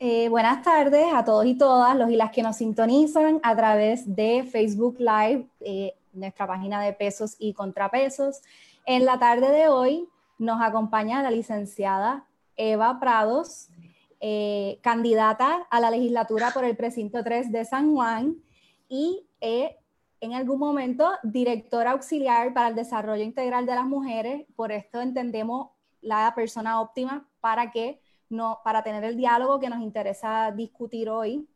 [0.00, 4.14] Eh, buenas tardes a todos y todas, los y las que nos sintonizan a través
[4.14, 8.40] de Facebook Live, eh, nuestra página de pesos y contrapesos.
[8.86, 10.08] En la tarde de hoy
[10.38, 13.70] nos acompaña la licenciada Eva Prados,
[14.20, 18.36] eh, candidata a la legislatura por el precinto 3 de San Juan
[18.88, 24.46] y en algún momento directora auxiliar para el desarrollo integral de las mujeres.
[24.54, 29.80] Por esto entendemos la persona óptima para que no, para tener el diálogo que nos
[29.80, 31.48] interesa discutir hoy.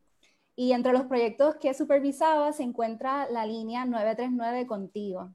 [0.55, 5.30] Y entre los proyectos que supervisaba se encuentra la línea 939 Contigo.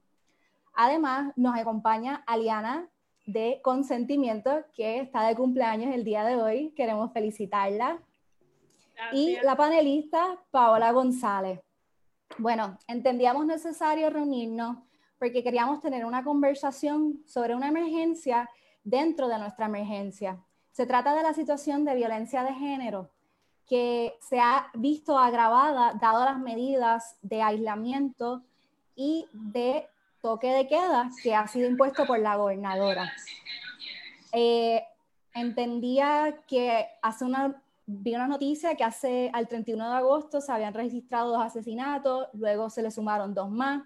[0.73, 2.88] Además, nos acompaña Aliana
[3.26, 6.72] de Consentimiento, que está de cumpleaños el día de hoy.
[6.76, 8.00] Queremos felicitarla.
[9.12, 11.62] Y la panelista Paola González.
[12.38, 14.78] Bueno, entendíamos necesario reunirnos
[15.20, 18.50] porque queríamos tener una conversación sobre una emergencia
[18.83, 20.39] dentro de nuestra emergencia.
[20.78, 23.09] Se trata de la situación de violencia de género
[23.67, 28.44] que se ha visto agravada dado las medidas de aislamiento
[28.95, 29.88] y de
[30.22, 33.11] toque de queda que ha sido impuesto por la gobernadora.
[34.31, 34.83] Eh,
[35.33, 40.75] entendía que hace una, vi una noticia que hace al 31 de agosto se habían
[40.75, 43.81] registrado dos asesinatos, luego se le sumaron dos más.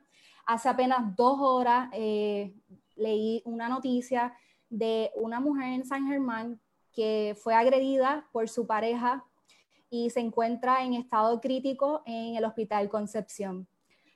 [0.46, 2.54] Hace apenas dos horas eh,
[2.98, 4.34] leí una noticia
[4.70, 6.60] de una mujer en San Germán
[6.94, 9.26] que fue agredida por su pareja
[9.90, 13.68] y se encuentra en estado crítico en el Hospital Concepción.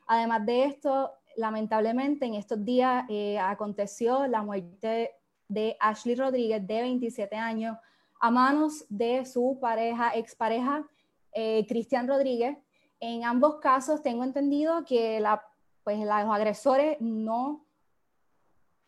[0.08, 5.12] Además de esto, lamentablemente en estos días eh, aconteció la muerte
[5.48, 7.78] de Ashley Rodríguez, de 27 años,
[8.20, 10.88] a manos de su pareja, expareja,
[11.34, 12.58] eh, Cristian Rodríguez.
[13.00, 15.44] En ambos casos tengo entendido que la,
[15.84, 17.66] pues, los agresores no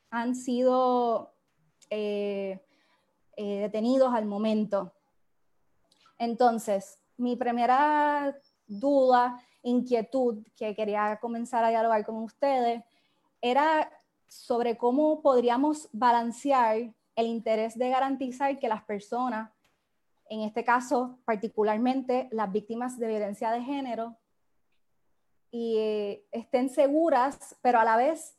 [0.09, 1.33] han sido
[1.89, 2.59] eh,
[3.37, 4.91] eh, detenidos al momento.
[6.17, 12.83] Entonces, mi primera duda, inquietud que quería comenzar a dialogar con ustedes
[13.41, 13.91] era
[14.27, 19.51] sobre cómo podríamos balancear el interés de garantizar que las personas,
[20.29, 24.15] en este caso particularmente las víctimas de violencia de género,
[25.51, 28.36] y, eh, estén seguras, pero a la vez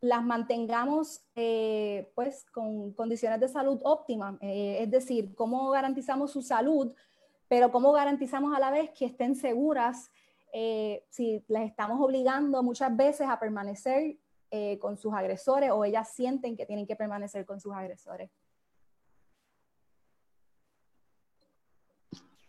[0.00, 6.42] las mantengamos eh, pues con condiciones de salud óptimas, eh, es decir, cómo garantizamos su
[6.42, 6.92] salud,
[7.48, 10.10] pero cómo garantizamos a la vez que estén seguras
[10.52, 14.16] eh, si les estamos obligando muchas veces a permanecer
[14.80, 18.30] con sus agresores o ellas sienten que tienen que permanecer con sus agresores.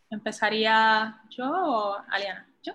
[0.10, 2.48] ¿Empezaría yo o Aliana?
[2.64, 2.74] Yo.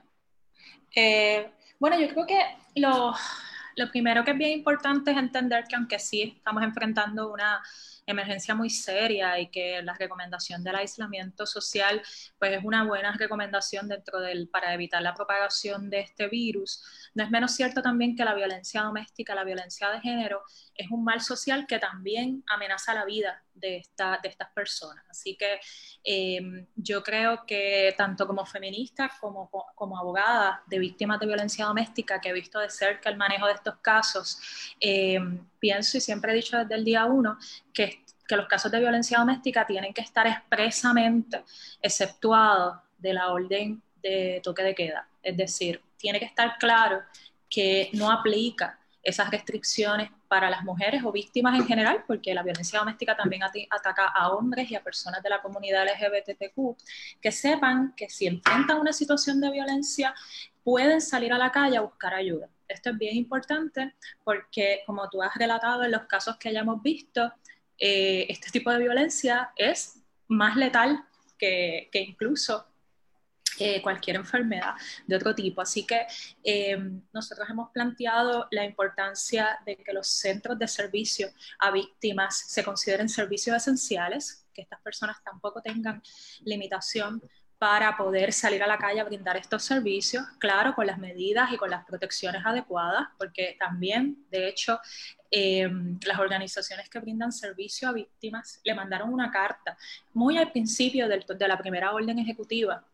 [1.79, 2.41] bueno, yo creo que
[2.75, 3.17] los
[3.77, 7.63] lo primero que es bien importante es entender que aunque sí estamos enfrentando una
[8.07, 12.03] emergencia muy seria y que la recomendación del aislamiento social
[12.39, 16.83] pues es una buena recomendación dentro del para evitar la propagación de este virus.
[17.15, 20.43] No es menos cierto también que la violencia doméstica, la violencia de género
[20.75, 25.05] es un mal social que también amenaza la vida de, esta, de estas personas.
[25.09, 25.61] Así que
[26.03, 32.21] em, yo creo que tanto como feminista como, como abogada de víctimas de violencia doméstica
[32.21, 34.39] que he visto de cerca el manejo de estos casos,
[34.81, 37.39] em, pienso y siempre he dicho desde el día uno
[37.73, 38.05] que
[38.37, 41.43] los casos de violencia doméstica tienen que estar expresamente
[41.81, 45.09] exceptuados de la orden de toque de queda.
[45.23, 47.03] Es decir, tiene que estar claro
[47.49, 52.79] que no aplica esas restricciones para las mujeres o víctimas en general, porque la violencia
[52.79, 56.77] doméstica también ataca a hombres y a personas de la comunidad LGBTQ,
[57.21, 60.15] que sepan que si enfrentan una situación de violencia
[60.63, 62.49] pueden salir a la calle a buscar ayuda.
[62.69, 63.95] Esto es bien importante
[64.25, 67.33] porque, como tú has relatado en los casos que hayamos visto,
[67.79, 71.05] eh, este tipo de violencia es más letal
[71.39, 72.67] que, que incluso
[73.59, 74.75] eh, cualquier enfermedad
[75.07, 75.61] de otro tipo.
[75.61, 76.07] Así que
[76.43, 76.77] eh,
[77.13, 81.29] nosotros hemos planteado la importancia de que los centros de servicio
[81.59, 86.03] a víctimas se consideren servicios esenciales, que estas personas tampoco tengan
[86.45, 87.23] limitación
[87.59, 91.57] para poder salir a la calle a brindar estos servicios, claro, con las medidas y
[91.57, 94.81] con las protecciones adecuadas, porque también, de hecho,
[95.33, 95.69] eh,
[96.07, 99.77] las organizaciones que brindan servicio a víctimas le mandaron una carta
[100.13, 102.85] muy al principio de la primera orden ejecutiva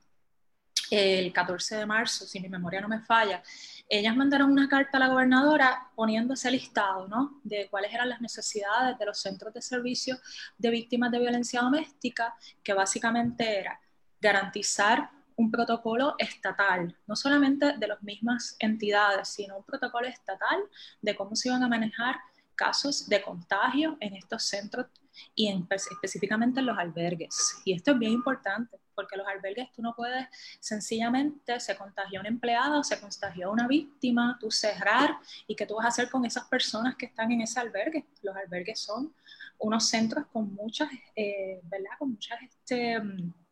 [0.90, 3.43] el 14 de marzo, si mi memoria no me falla,
[3.88, 7.40] ellas mandaron una carta a la gobernadora poniendo ese listado, ¿no?
[7.43, 10.19] De cuáles eran las necesidades de los centros de servicio
[10.56, 13.81] de víctimas de violencia doméstica, que básicamente era
[14.20, 20.58] garantizar un protocolo estatal, no solamente de las mismas entidades, sino un protocolo estatal
[21.00, 22.17] de cómo se iban a manejar
[22.56, 24.87] casos de contagio en estos centros
[25.37, 27.62] y en, específicamente en los albergues.
[27.64, 30.26] Y esto es bien importante porque los albergues tú no puedes
[30.58, 35.85] sencillamente, se contagió un empleado, se contagió una víctima, tú cerrar y qué tú vas
[35.85, 38.06] a hacer con esas personas que están en ese albergue.
[38.23, 39.14] Los albergues son
[39.58, 41.93] unos centros con muchas, eh, ¿verdad?
[41.96, 43.00] Con muchas este,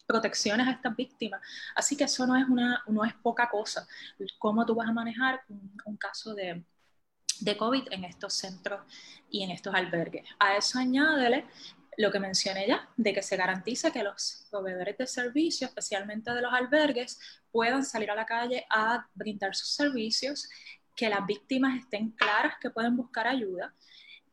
[0.07, 1.41] protecciones a estas víctimas.
[1.75, 3.87] Así que eso no es, una, no es poca cosa.
[4.39, 5.43] ¿Cómo tú vas a manejar
[5.85, 6.65] un, caso de,
[7.41, 8.81] de COVID en estos centros
[9.31, 10.25] y en estos albergues?
[10.39, 11.47] A eso añádele
[11.99, 16.43] lo que mencioné ya, de que se garantice que los proveedores de servicios, especialmente de
[16.43, 17.19] los albergues,
[17.51, 20.49] puedan salir a la calle a brindar sus servicios,
[20.95, 23.75] que las víctimas estén claras que pueden buscar ayuda.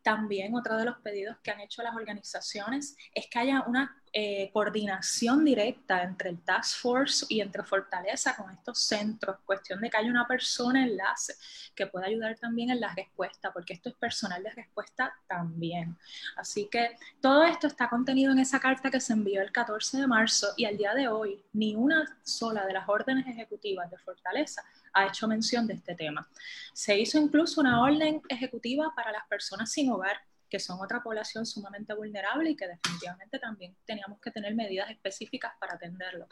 [0.03, 4.51] También otro de los pedidos que han hecho las organizaciones es que haya una eh,
[4.53, 9.97] coordinación directa entre el Task Force y entre Fortaleza con estos centros, cuestión de que
[9.97, 11.33] haya una persona enlace
[11.73, 15.97] que pueda ayudar también en la respuesta, porque esto es personal de respuesta también.
[16.35, 20.05] Así que todo esto está contenido en esa carta que se envió el 14 de
[20.07, 24.63] marzo y al día de hoy ni una sola de las órdenes ejecutivas de Fortaleza
[24.93, 26.27] ha hecho mención de este tema.
[26.73, 30.17] Se hizo incluso una orden ejecutiva para las personas sin hogar
[30.53, 35.51] que son otra población sumamente vulnerable y que definitivamente también teníamos que tener medidas específicas
[35.59, 36.27] para atenderlo.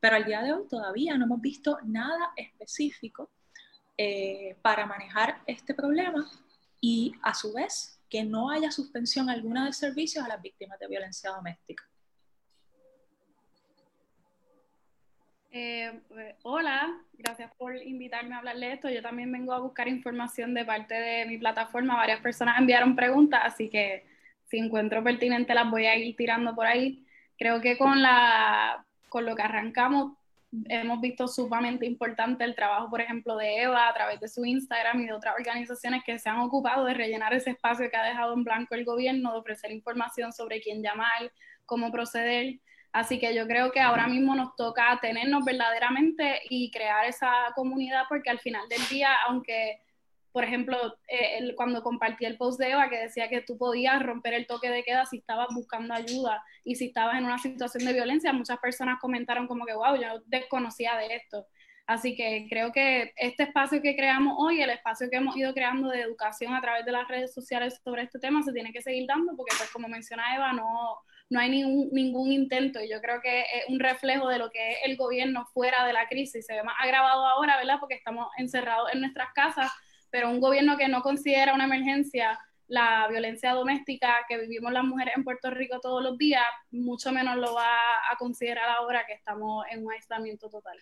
[0.00, 3.30] Pero al día de hoy todavía no hemos visto nada específico
[3.96, 6.30] eh, para manejar este problema
[6.78, 10.86] y a su vez que no haya suspensión alguna de servicios a las víctimas de
[10.86, 11.88] violencia doméstica.
[15.56, 18.90] Eh, pues, hola, gracias por invitarme a hablar de esto.
[18.90, 21.94] Yo también vengo a buscar información de parte de mi plataforma.
[21.94, 24.04] Varias personas enviaron preguntas, así que
[24.46, 27.06] si encuentro pertinente las voy a ir tirando por ahí.
[27.38, 30.18] Creo que con, la, con lo que arrancamos
[30.68, 35.02] hemos visto sumamente importante el trabajo, por ejemplo, de Eva a través de su Instagram
[35.02, 38.34] y de otras organizaciones que se han ocupado de rellenar ese espacio que ha dejado
[38.34, 41.30] en blanco el gobierno, de ofrecer información sobre quién llamar,
[41.64, 42.58] cómo proceder.
[42.94, 48.04] Así que yo creo que ahora mismo nos toca tenernos verdaderamente y crear esa comunidad
[48.08, 49.80] porque al final del día, aunque,
[50.30, 50.76] por ejemplo,
[51.08, 54.70] eh, cuando compartí el post de Eva que decía que tú podías romper el toque
[54.70, 58.58] de queda si estabas buscando ayuda y si estabas en una situación de violencia, muchas
[58.58, 61.48] personas comentaron como que, wow, yo desconocía de esto.
[61.88, 65.88] Así que creo que este espacio que creamos hoy, el espacio que hemos ido creando
[65.88, 69.04] de educación a través de las redes sociales sobre este tema, se tiene que seguir
[69.08, 71.00] dando porque, pues, como menciona Eva, no,
[71.30, 74.72] no hay ningún, ningún intento y yo creo que es un reflejo de lo que
[74.72, 76.46] es el gobierno fuera de la crisis.
[76.46, 77.78] Se ve más agravado ahora, ¿verdad?
[77.80, 79.70] Porque estamos encerrados en nuestras casas,
[80.10, 85.14] pero un gobierno que no considera una emergencia la violencia doméstica que vivimos las mujeres
[85.16, 87.66] en Puerto Rico todos los días, mucho menos lo va
[88.10, 90.78] a considerar ahora que estamos en un aislamiento total.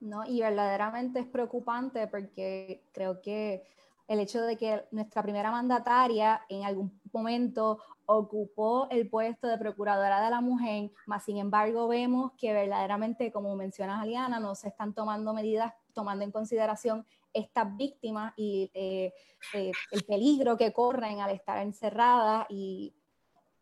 [0.00, 3.62] No, y verdaderamente es preocupante porque creo que
[4.06, 10.22] el hecho de que nuestra primera mandataria en algún momento ocupó el puesto de procuradora
[10.22, 14.92] de la mujer, más sin embargo vemos que verdaderamente, como mencionas Aliana, no se están
[14.92, 19.12] tomando medidas tomando en consideración estas víctimas y eh,
[19.54, 22.92] eh, el peligro que corren al estar encerradas y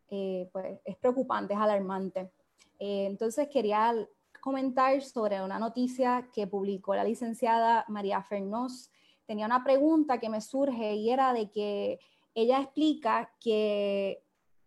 [0.09, 2.31] eh, pues es preocupante, es alarmante.
[2.79, 3.95] entonces quería
[4.41, 8.91] comentar sobre una noticia que publicó la licenciada María Fernós
[9.27, 12.01] tenía una pregunta que me surge y era de que
[12.35, 14.23] ella explica que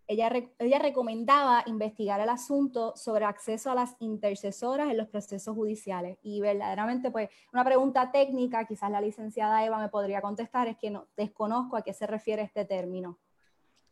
[0.07, 6.17] ella, ella recomendaba investigar el asunto sobre acceso a las intercesoras en los procesos judiciales.
[6.21, 10.91] Y verdaderamente, pues, una pregunta técnica, quizás la licenciada Eva me podría contestar, es que
[10.91, 13.17] no desconozco a qué se refiere este término.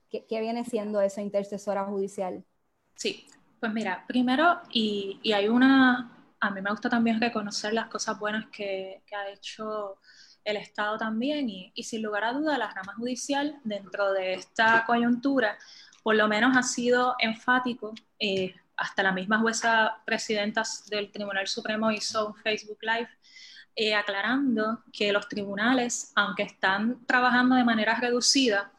[0.09, 2.45] ¿Qué, qué viene siendo eso, intercesora judicial?
[2.95, 3.25] Sí,
[3.59, 8.19] pues mira, primero, y, y, hay una, a mí me gusta también reconocer las cosas
[8.19, 9.97] buenas que, que ha hecho
[10.43, 15.57] el Estado también y, sin lugar a duda la rama judicial dentro de esta coyuntura
[16.03, 17.93] por lo menos ha sido enfático.
[18.19, 23.09] Eh, hasta la misma jueza presidenta del Tribunal Supremo hizo un Facebook Live
[23.75, 28.71] eh, aclarando que los tribunales, aunque están trabajando de manera reducida,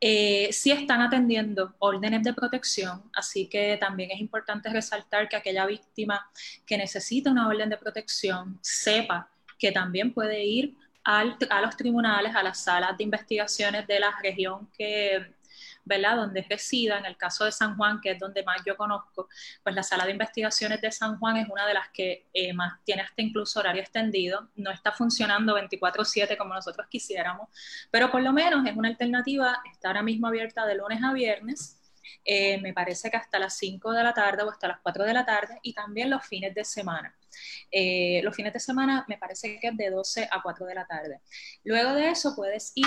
[0.00, 5.64] eh, sí están atendiendo órdenes de protección, así que también es importante resaltar que aquella
[5.66, 6.28] víctima
[6.66, 12.42] que necesita una orden de protección sepa que también puede ir a los tribunales, a
[12.42, 15.34] las salas de investigaciones de la región que,
[15.84, 16.16] ¿verdad?
[16.16, 19.28] Donde resida, en el caso de San Juan, que es donde más yo conozco,
[19.62, 22.82] pues la sala de investigaciones de San Juan es una de las que eh, más
[22.84, 27.48] tiene hasta incluso horario extendido, no está funcionando 24/7 como nosotros quisiéramos,
[27.90, 31.83] pero por lo menos es una alternativa, está ahora mismo abierta de lunes a viernes
[32.24, 35.14] eh, me parece que hasta las 5 de la tarde o hasta las 4 de
[35.14, 37.16] la tarde y también los fines de semana.
[37.70, 40.86] Eh, los fines de semana me parece que es de 12 a 4 de la
[40.86, 41.20] tarde.
[41.64, 42.86] Luego de eso puedes ir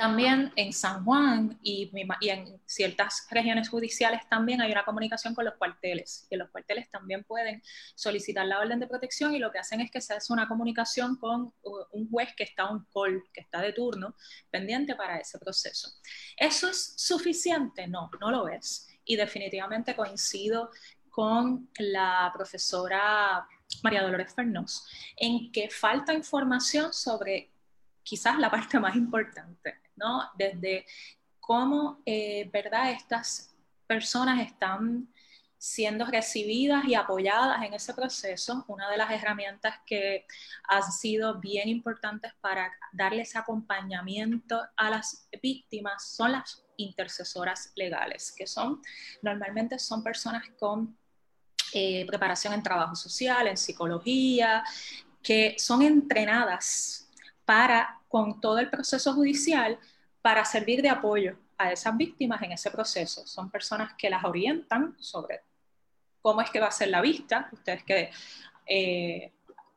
[0.00, 1.90] También en San Juan y,
[2.22, 6.26] en ciertas regiones judiciales también hay una comunicación con los cuarteles.
[6.30, 7.62] Y los cuarteles también pueden
[7.94, 11.16] solicitar la orden de protección y lo que hacen es que se hace una comunicación
[11.16, 11.52] con
[11.92, 14.16] un juez que está on call, que está de turno,
[14.50, 15.90] pendiente para ese proceso.
[16.34, 17.86] ¿Eso es suficiente?
[17.86, 18.88] No, no lo es.
[19.04, 20.70] Y definitivamente coincido
[21.10, 23.46] con la profesora
[23.82, 27.50] María Dolores Fernós en que falta información sobre
[28.02, 30.30] quizás la parte más importante, ¿no?
[30.34, 30.86] Desde
[31.38, 32.90] cómo, eh, ¿verdad?
[32.90, 33.54] Estas
[33.86, 35.08] personas están
[35.60, 38.64] siendo recibidas y apoyadas en ese proceso.
[38.66, 40.26] Una de las herramientas que
[40.66, 48.46] han sido bien importantes para darles acompañamiento a las víctimas son las intercesoras legales, que
[48.46, 48.80] son
[49.20, 50.96] normalmente son personas con
[51.74, 54.64] eh, preparación en trabajo social, en psicología,
[55.22, 57.08] que son entrenadas
[57.44, 59.78] para, con todo el proceso judicial,
[60.22, 63.26] para servir de apoyo a esas víctimas en ese proceso.
[63.26, 65.42] Son personas que las orientan sobre
[66.20, 67.48] cómo es que va a ser la vista.
[67.52, 68.10] Ustedes que
[68.66, 69.32] eh,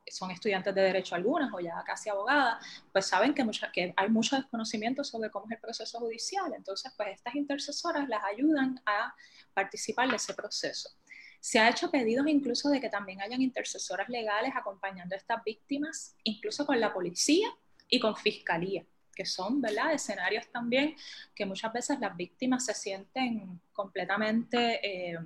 [0.06, 4.36] son estudiantes de derecho algunas o ya casi abogadas, pues saben que, que hay mucho
[4.36, 6.52] desconocimiento sobre cómo es el proceso judicial.
[6.54, 9.14] Entonces, pues estas intercesoras las ayudan a
[9.52, 10.90] participar de ese proceso.
[11.40, 16.16] Se ha hecho pedidos incluso de que también hayan intercesoras legales acompañando a estas víctimas,
[16.24, 17.48] incluso con la policía
[17.88, 20.96] y con fiscalía, que son, ¿verdad?, escenarios también
[21.34, 24.80] que muchas veces las víctimas se sienten completamente...
[24.82, 25.18] Eh,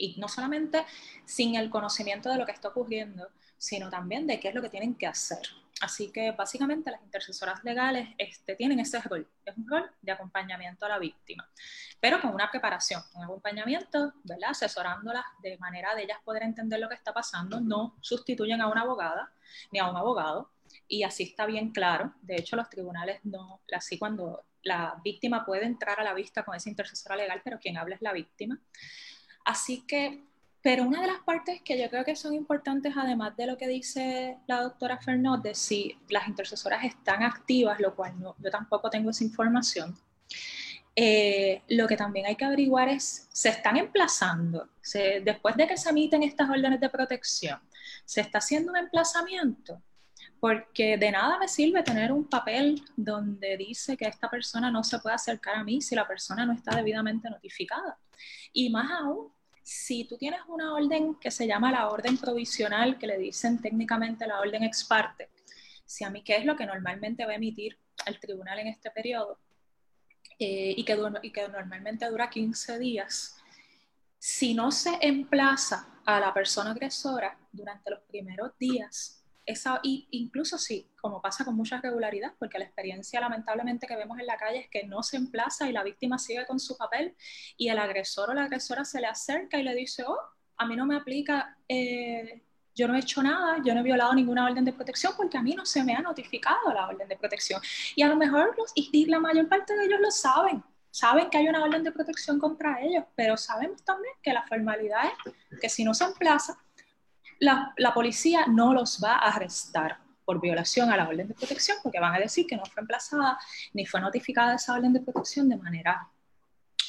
[0.00, 0.84] y no solamente
[1.24, 3.28] sin el conocimiento de lo que está ocurriendo,
[3.58, 5.40] sino también de qué es lo que tienen que hacer.
[5.80, 10.86] Así que básicamente las intercesoras legales este, tienen ese rol, es un rol de acompañamiento
[10.86, 11.48] a la víctima,
[12.00, 14.50] pero con una preparación, un acompañamiento, ¿verdad?
[14.50, 18.80] asesorándolas de manera de ellas poder entender lo que está pasando, no sustituyen a una
[18.80, 19.30] abogada
[19.70, 20.50] ni a un abogado,
[20.86, 22.14] y así está bien claro.
[22.22, 26.54] De hecho, los tribunales no, así cuando la víctima puede entrar a la vista con
[26.54, 28.60] esa intercesora legal, pero quien habla es la víctima.
[29.44, 30.28] Así que
[30.60, 33.68] pero una de las partes que yo creo que son importantes, además de lo que
[33.68, 39.24] dice la doctora Fernández, si las intercesoras están activas, lo cual yo tampoco tengo esa
[39.24, 39.96] información,
[40.96, 44.68] eh, lo que también hay que averiguar es, ¿se están emplazando?
[45.22, 47.60] después de que se emiten estas órdenes de protección,
[48.04, 49.82] ¿se está haciendo un emplazamiento?
[50.40, 54.98] Porque de nada me sirve tener un papel donde dice que esta persona no se
[55.00, 57.98] puede acercar a mí si la persona no está debidamente notificada.
[58.52, 63.06] Y más aún, si tú tienes una orden que se llama la orden provisional, que
[63.06, 65.28] le dicen técnicamente la orden ex parte,
[65.84, 68.90] si a mí qué es lo que normalmente va a emitir el tribunal en este
[68.90, 69.38] periodo,
[70.38, 70.96] eh, y, que,
[71.48, 73.36] normalmente dura 15 días,
[74.18, 79.17] si no se emplaza a la persona agresora durante los primeros días,
[79.48, 84.26] esa, incluso sí, como pasa con mucha regularidad, porque la experiencia lamentablemente que vemos en
[84.26, 87.16] la calle es que no se emplaza y la víctima sigue con su papel
[87.56, 90.18] y el agresor o la agresora se le acerca y le dice, oh,
[90.58, 92.42] a mí no me aplica, eh,
[92.74, 95.42] yo no he hecho nada, yo no he violado ninguna orden de protección porque a
[95.42, 97.62] mí no se me ha notificado la orden de protección.
[97.96, 101.38] Y a lo mejor los, y la mayor parte de ellos lo saben, saben que
[101.38, 105.68] hay una orden de protección contra ellos, pero sabemos también que la formalidad es que
[105.70, 106.58] si no se emplaza,
[107.40, 112.00] la, policía no los va a arrestar por violación a la orden de protección, porque
[112.00, 113.38] van a decir que no fue emplazada
[113.72, 116.08] ni fue notificada esa orden de protección de manera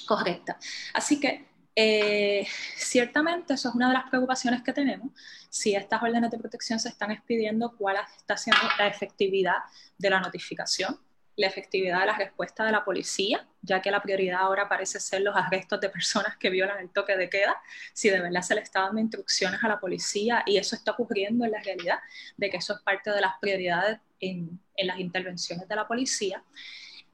[0.05, 0.57] correcta.
[0.93, 5.11] Así que eh, ciertamente eso es una de las preocupaciones que tenemos.
[5.49, 9.57] Si estas órdenes de protección se están expidiendo, ¿cuál está siendo la efectividad
[9.97, 10.99] de la notificación?
[11.39, 15.21] La efectividad de la respuesta de la policía, ya que la prioridad ahora parece ser
[15.21, 17.55] los arrestos de personas que violan el toque de queda,
[17.93, 21.45] si de verdad se le está dando instrucciones a la policía y eso está ocurriendo
[21.45, 21.99] en la realidad,
[22.35, 26.43] de que eso es parte de las prioridades en, las intervenciones de la policía.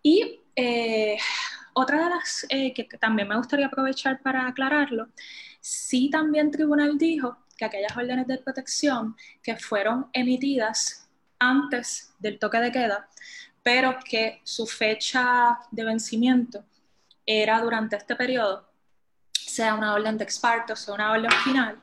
[0.02, 1.18] Y eh,
[1.74, 5.08] otra de las eh, que también me gustaría aprovechar para aclararlo,
[5.62, 12.58] sí también tribunal dijo que aquellas órdenes de protección que fueron emitidas antes del toque
[12.58, 13.08] de queda
[13.66, 16.64] pero que su fecha de vencimiento
[17.26, 18.72] era durante este periodo,
[19.32, 21.82] sea una orden de exparto, sea una orden final,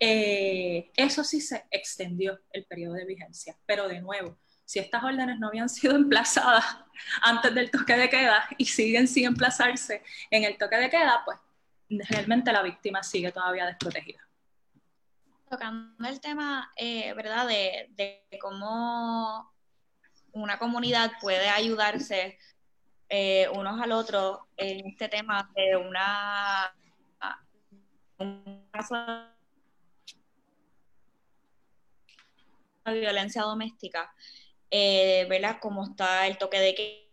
[0.00, 3.54] eh, eso sí se extendió el periodo de vigencia.
[3.66, 6.64] Pero de nuevo, si estas órdenes no habían sido emplazadas
[7.20, 11.38] antes del toque de queda y siguen sin emplazarse en el toque de queda, pues
[12.08, 14.26] realmente la víctima sigue todavía desprotegida.
[15.50, 19.57] Tocando el tema, eh, ¿verdad?, de cómo
[20.42, 22.38] una comunidad puede ayudarse
[23.08, 26.74] eh, unos al otro en este tema de una,
[32.86, 34.12] violencia doméstica.
[34.70, 35.58] eh, ¿verdad?
[35.60, 37.08] Cómo está el toque de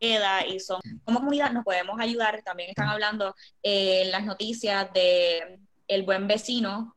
[0.00, 4.92] queda y son, como comunidad nos podemos ayudar, también están hablando eh, en las noticias
[4.92, 6.96] de el buen vecino,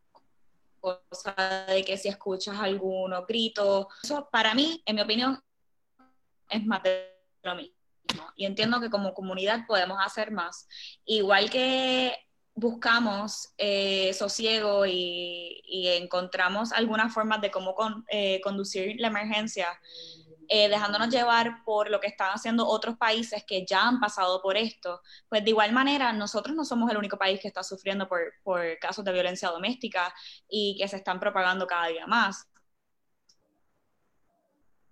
[0.84, 5.42] cosa de que si escuchas algunos gritos, eso para mí, en mi opinión,
[6.50, 7.10] es más de
[7.42, 7.74] lo mismo.
[8.36, 10.68] Y entiendo que como comunidad podemos hacer más.
[11.06, 12.16] Igual que
[12.54, 17.76] buscamos eh, sosiego y, encontramos algunas formas de cómo
[18.10, 19.68] eh, conducir la emergencia,
[20.48, 24.58] eh, dejándonos llevar por lo que están haciendo otros países que ya han pasado por
[24.58, 28.34] esto, pues de igual manera nosotros no somos el único país que está sufriendo por,
[28.44, 30.14] por casos de violencia doméstica
[30.48, 32.48] y que se están propagando cada día más,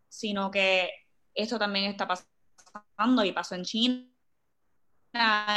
[0.09, 0.89] sino que
[1.33, 4.07] esto también está pasando y pasó en China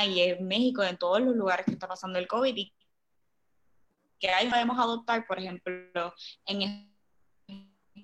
[0.06, 2.74] y en México, en todos los lugares que está pasando el COVID y
[4.18, 6.14] que ahí podemos adoptar, por ejemplo,
[6.46, 6.93] en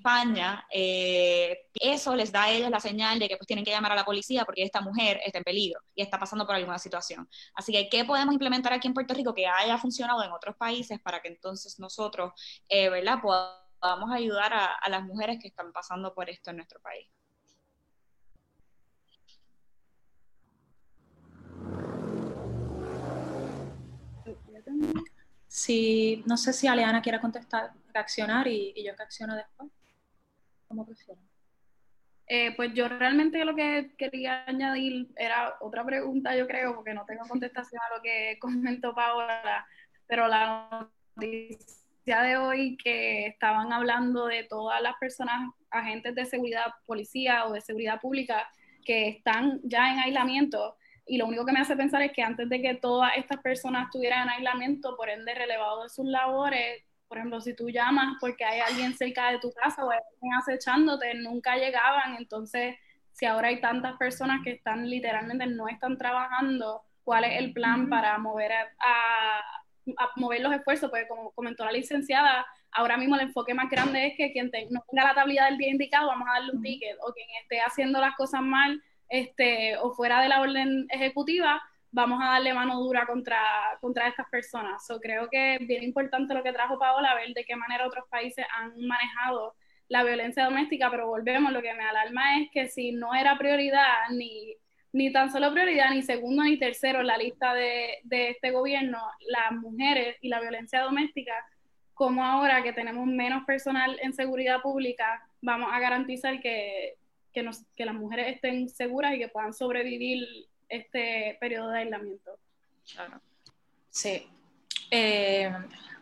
[0.01, 3.93] España, eh, eso les da a ellos la señal de que pues tienen que llamar
[3.93, 7.29] a la policía porque esta mujer está en peligro y está pasando por alguna situación.
[7.55, 11.01] Así que, ¿qué podemos implementar aquí en Puerto Rico que haya funcionado en otros países
[11.01, 12.33] para que entonces nosotros,
[12.69, 17.09] eh, ¿verdad?, podamos ayudar a las mujeres que están pasando por esto en nuestro país.
[25.49, 29.69] Si, no sé si Aleana quiere contestar, reaccionar y, yo reacciono después.
[30.71, 31.29] ¿Cómo prefieren?
[32.29, 37.05] Eh, pues yo realmente lo que quería añadir era otra pregunta, yo creo, porque no
[37.05, 39.67] tengo contestación a lo que comentó Paola,
[40.07, 46.67] pero la noticia de hoy que estaban hablando de todas las personas, agentes de seguridad,
[46.87, 48.49] policía o de seguridad pública,
[48.85, 52.49] que están ya en aislamiento, y lo único que me hace pensar es que antes
[52.49, 57.19] de que todas estas personas estuvieran en aislamiento, por ende relevado de sus labores, por
[57.19, 61.13] ejemplo, si tú llamas porque hay alguien cerca de tu casa o hay alguien acechándote,
[61.17, 62.77] nunca llegaban, entonces
[63.11, 67.89] si ahora hay tantas personas que están literalmente no están trabajando, ¿cuál es el plan
[67.89, 69.43] para mover a,
[70.15, 70.89] mover los esfuerzos?
[70.89, 74.85] Porque como comentó la licenciada, ahora mismo el enfoque más grande es que quien no
[74.89, 78.01] tenga la tablilla del día indicado, vamos a darle un ticket, o quien esté haciendo
[78.01, 81.61] las cosas mal, este, o fuera de la orden ejecutiva,
[81.93, 83.41] vamos a darle mano dura contra,
[83.81, 84.87] contra estas personas.
[84.87, 88.05] So, creo que es bien importante lo que trajo Paola, ver de qué manera otros
[88.09, 89.55] países han manejado
[89.89, 94.09] la violencia doméstica, pero volvemos, lo que me alarma es que si no era prioridad,
[94.11, 94.55] ni,
[94.93, 98.99] ni tan solo prioridad, ni segundo ni tercero en la lista de, de este gobierno,
[99.27, 101.35] las mujeres y la violencia doméstica,
[101.95, 106.95] como ahora que tenemos menos personal en seguridad pública, vamos a garantizar que
[107.33, 110.27] que, nos, que las mujeres estén seguras y que puedan sobrevivir
[110.71, 112.39] este periodo de aislamiento.
[113.91, 114.31] Sí.
[114.91, 115.53] Eh,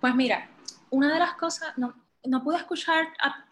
[0.01, 0.49] pues mira,
[0.91, 3.09] una de las cosas, no, no pude escuchar,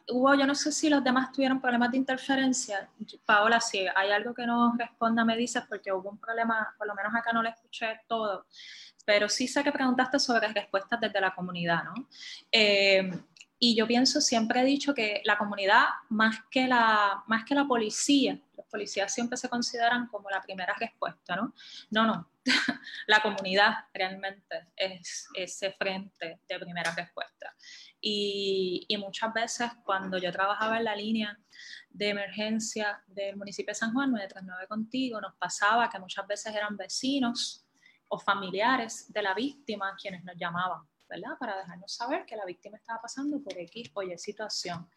[0.09, 2.89] hubo, yo no sé si los demás tuvieron problemas de interferencia.
[3.25, 6.95] Paola, si hay algo que no responda, me dices, porque hubo un problema, por lo
[6.95, 8.47] menos acá no lo escuché todo,
[9.05, 11.95] pero sí sé que preguntaste sobre respuestas desde la comunidad, ¿no?
[12.53, 13.11] Eh,
[13.59, 17.67] y yo pienso, siempre he dicho que la comunidad, más que la, más que la
[17.67, 18.39] policía,
[18.77, 21.55] policías siempre se consideran como la primera respuesta, ¿no?
[21.91, 22.31] No, no,
[23.07, 27.55] la comunidad realmente es ese frente de primera respuesta.
[27.99, 31.39] Y, y, muchas veces cuando yo trabajaba en la línea
[31.89, 36.77] de emergencia del municipio de San Juan, 939 contigo, nos pasaba que muchas veces eran
[36.77, 37.67] vecinos
[38.09, 41.39] o familiares de la víctima quienes nos llamaban ¿verdad?
[41.39, 44.89] Para dejarnos saber que la víctima estaba pasando por X o Y situación.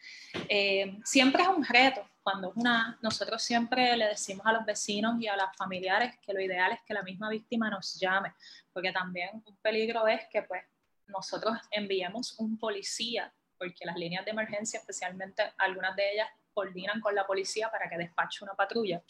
[0.47, 5.27] Eh, siempre es un reto, cuando una, nosotros siempre le decimos a los vecinos y
[5.27, 8.35] a los familiares que lo ideal es que la misma víctima nos llame,
[8.71, 10.61] porque también un peligro es que pues
[11.07, 17.15] nosotros enviemos un policía, porque las líneas de emergencia, especialmente algunas de ellas, coordinan con
[17.15, 19.01] la policía para que despache una patrulla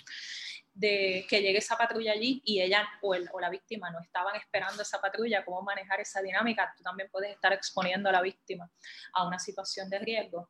[0.73, 4.38] de que llegue esa patrulla allí y ella o, el, o, la víctima no estaban
[4.38, 8.71] esperando esa patrulla, cómo manejar esa dinámica, tú también puedes estar exponiendo a la víctima
[9.12, 10.49] a una situación de riesgo.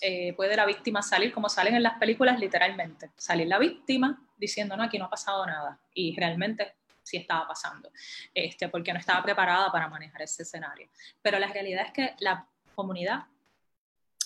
[0.00, 4.76] Eh, puede la víctima salir como salen en las películas literalmente, salir la víctima diciendo
[4.76, 7.90] no, aquí no ha pasado nada y realmente sí estaba pasando,
[8.32, 10.88] este, porque no estaba preparada para manejar ese escenario.
[11.20, 13.24] Pero la realidad es que la comunidad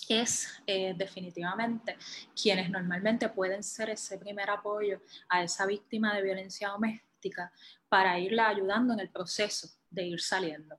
[0.09, 1.97] es eh, definitivamente
[2.41, 7.53] quienes normalmente pueden ser ese primer apoyo a esa víctima de violencia doméstica
[7.89, 10.79] para irla ayudando en el proceso de ir saliendo.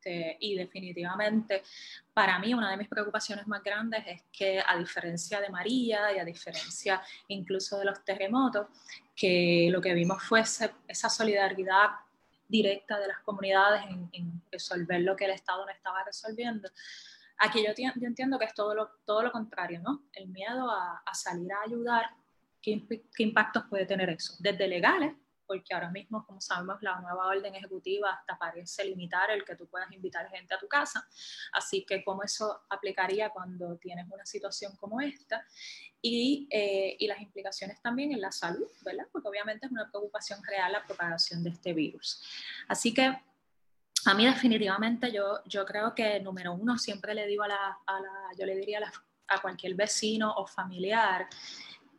[0.00, 1.62] Este, y definitivamente
[2.14, 6.18] para mí una de mis preocupaciones más grandes es que a diferencia de María y
[6.18, 8.68] a diferencia incluso de los terremotos,
[9.14, 11.90] que lo que vimos fue esa solidaridad
[12.48, 13.82] directa de las comunidades
[14.12, 16.68] en, resolver lo que el Estado no estaba resolviendo
[17.42, 20.02] Aquí yo, entiendo que es todo lo, todo lo contrario, ¿no?
[20.12, 22.10] El miedo a, a salir a ayudar,
[22.60, 24.34] ¿qué, ¿qué impactos puede tener eso?
[24.40, 25.14] Desde legales,
[25.50, 29.66] porque ahora mismo, como sabemos, la nueva orden ejecutiva hasta parece limitar el que tú
[29.66, 31.04] puedas invitar gente a tu casa.
[31.52, 35.44] Así que cómo eso aplicaría cuando tienes una situación como esta
[36.00, 39.06] y, eh, y, las implicaciones también en la salud, ¿verdad?
[39.10, 42.22] Porque obviamente es una preocupación real la propagación de este virus.
[42.68, 43.06] Así que
[44.04, 48.00] a mí definitivamente yo, yo creo que número uno siempre le digo a la, a
[48.00, 48.92] la yo le diría a, la,
[49.26, 51.26] a cualquier vecino o familiar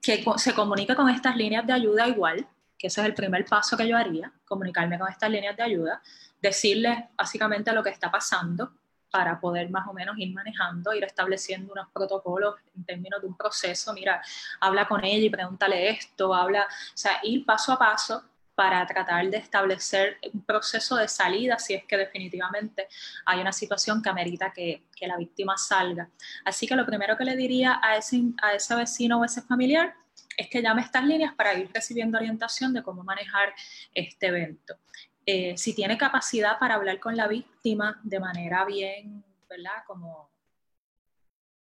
[0.01, 2.47] que se comunique con estas líneas de ayuda igual,
[2.81, 6.01] que ese es el primer paso que yo haría, comunicarme con estas líneas de ayuda,
[6.41, 8.73] decirles básicamente lo que está pasando
[9.11, 13.37] para poder más o menos ir manejando, ir estableciendo unos protocolos en términos de un
[13.37, 14.19] proceso, mira,
[14.59, 18.23] habla con ella y pregúntale esto, habla, o sea, ir paso a paso
[18.55, 22.87] para tratar de establecer un proceso de salida si es que definitivamente
[23.25, 26.09] hay una situación que amerita que, que la víctima salga.
[26.45, 29.93] Así que lo primero que le diría a ese, a ese vecino o ese familiar
[30.37, 33.53] es que llame estas líneas para ir recibiendo orientación de cómo manejar
[33.93, 34.77] este evento.
[35.25, 39.83] Eh, si tiene capacidad para hablar con la víctima de manera bien, ¿verdad?
[39.85, 40.31] Como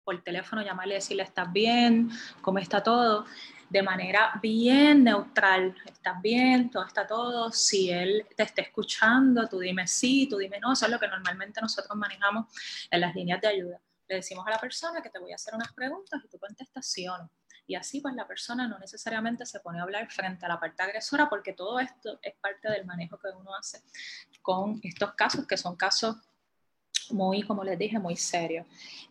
[0.04, 2.10] por teléfono, llamarle y decirle, ¿estás bien?
[2.42, 3.26] ¿Cómo está todo?
[3.70, 6.72] De manera bien neutral, ¿estás bien?
[6.72, 7.52] ¿Todo está todo?
[7.52, 11.08] Si él te está escuchando, tú dime sí, tú dime no, eso es lo que
[11.08, 12.48] normalmente nosotros manejamos
[12.90, 13.80] en las líneas de ayuda.
[14.08, 16.88] Le decimos a la persona que te voy a hacer unas preguntas y tú contestas
[16.88, 17.30] sí o no.
[17.70, 20.82] Y así pues la persona no necesariamente se pone a hablar frente a la parte
[20.82, 23.84] agresora porque todo esto es parte del manejo que uno hace
[24.42, 26.16] con estos casos que son casos
[27.12, 28.66] muy, como les dije, muy serios.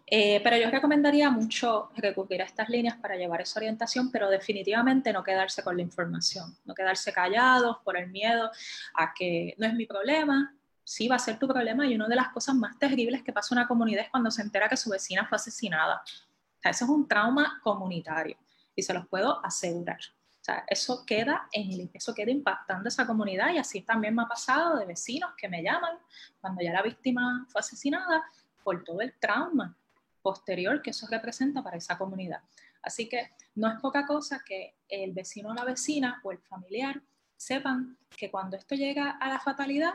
[0.04, 5.12] Eh, pero yo recomendaría mucho recurrir a estas líneas para llevar esa orientación, pero definitivamente
[5.12, 8.50] no quedarse con la información, no quedarse callados por el miedo
[8.94, 12.16] a que no es mi problema, sí va a ser tu problema y una de
[12.16, 15.26] las cosas más terribles que pasa una comunidad es cuando se entera que su vecina
[15.28, 16.02] fue asesinada.
[16.02, 18.36] O sea, eso es un trauma comunitario
[18.78, 19.98] y se los puedo asegurar.
[20.40, 24.28] O sea, eso queda, en eso queda impactando esa comunidad y así también me ha
[24.28, 25.98] pasado de vecinos que me llaman
[26.40, 28.24] cuando ya la víctima fue asesinada
[28.62, 29.76] por todo el trauma
[30.22, 32.40] posterior que eso representa para esa comunidad.
[32.80, 37.02] Así que no es poca cosa que el vecino o la vecina o el familiar
[37.36, 39.94] sepan que cuando esto llega a la fatalidad,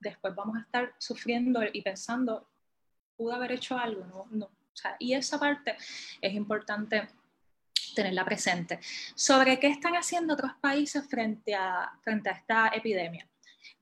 [0.00, 2.48] después vamos a estar sufriendo y pensando,
[3.16, 4.46] pudo haber hecho algo, no, no.
[4.46, 5.76] O sea, y esa parte
[6.20, 7.08] es importante
[7.98, 8.78] tenerla presente.
[9.16, 13.28] Sobre qué están haciendo otros países frente a, frente a esta epidemia.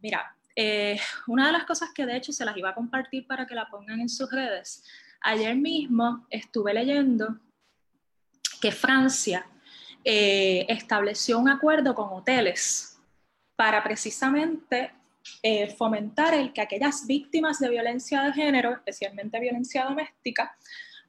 [0.00, 3.46] Mira, eh, una de las cosas que de hecho se las iba a compartir para
[3.46, 4.83] que la pongan en sus redes.
[5.20, 7.38] Ayer mismo estuve leyendo
[8.59, 9.46] que Francia
[10.02, 12.98] eh, estableció un acuerdo con hoteles
[13.55, 14.92] para precisamente
[15.42, 20.57] eh, fomentar el que aquellas víctimas de violencia de género, especialmente violencia doméstica,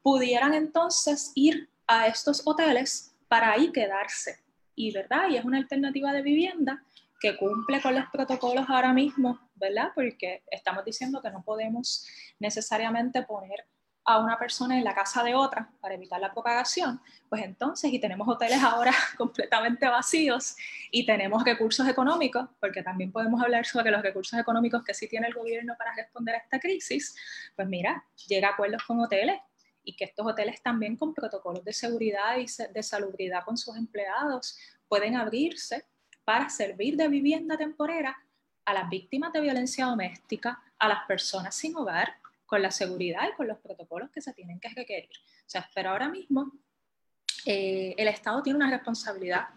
[0.02, 4.40] pudieran entonces ir a estos hoteles para ahí quedarse.
[4.76, 5.30] Y, ¿verdad?
[5.30, 6.84] Y es una alternativa de vivienda
[7.20, 9.92] que cumple con los protocolos ahora mismo, ¿verdad?
[9.96, 12.06] Porque estamos diciendo que no podemos
[12.40, 13.66] necesariamente poner
[14.08, 18.00] a una persona en la casa de otra para evitar la propagación, pues entonces, y
[18.00, 20.56] tenemos hoteles ahora completamente vacíos
[20.92, 25.28] y tenemos recursos económicos, porque también podemos hablar sobre los recursos económicos que sí tiene
[25.28, 27.18] el gobierno para responder a esta crisis,
[27.54, 29.42] pues mira, llega a acuerdos con hoteles
[29.88, 34.58] y que estos hoteles también con protocolos de seguridad y de salubridad con sus empleados
[34.90, 35.86] pueden abrirse
[36.26, 38.18] para servir de vivienda temporera
[38.66, 43.36] a las víctimas de violencia doméstica, a las personas sin hogar, con la seguridad y
[43.38, 45.10] con los protocolos que se tienen que requerir.
[45.10, 46.52] O sea, pero ahora mismo
[47.46, 49.48] eh, el Estado tiene una responsabilidad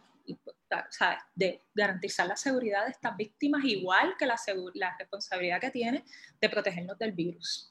[1.35, 6.05] de garantizar la seguridad de estas víctimas igual que la responsabilidad que tiene
[6.41, 7.70] de protegernos del virus.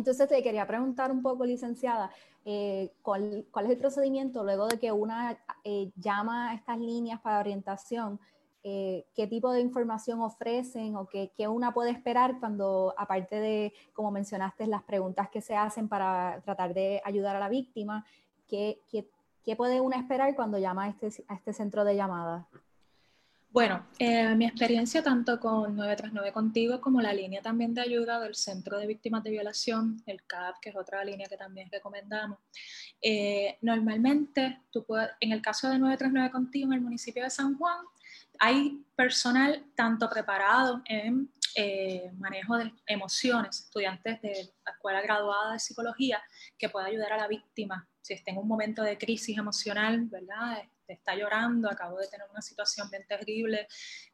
[0.00, 2.10] Entonces te quería preguntar un poco, licenciada,
[2.46, 7.38] eh, ¿cuál, es el procedimiento luego de que una eh, llama a estas líneas para
[7.38, 8.18] orientación?
[8.64, 14.10] Eh, ¿Qué tipo de información ofrecen o qué, una puede esperar cuando, aparte de, como
[14.10, 18.06] mencionaste, las preguntas que se hacen para tratar de ayudar a la víctima,
[18.48, 22.48] qué, qué puede una esperar cuando llama a este, a este centro de llamada?
[23.52, 28.36] Bueno, eh, mi experiencia tanto con 939 Contigo como la línea también de ayuda del
[28.36, 32.38] Centro de Víctimas de Violación, el CAP, que es otra línea que también recomendamos.
[33.02, 34.86] Eh, normalmente, tú
[35.18, 37.84] en el caso de 939 Contigo en el municipio de San Juan,
[38.38, 45.58] hay personal tanto preparado en eh, manejo de emociones, estudiantes de la escuela graduada de
[45.58, 46.22] psicología,
[46.56, 50.62] que puede ayudar a la víctima si está en un momento de crisis emocional, ¿verdad?
[50.94, 53.66] Está llorando, acabo de tener una situación bien terrible,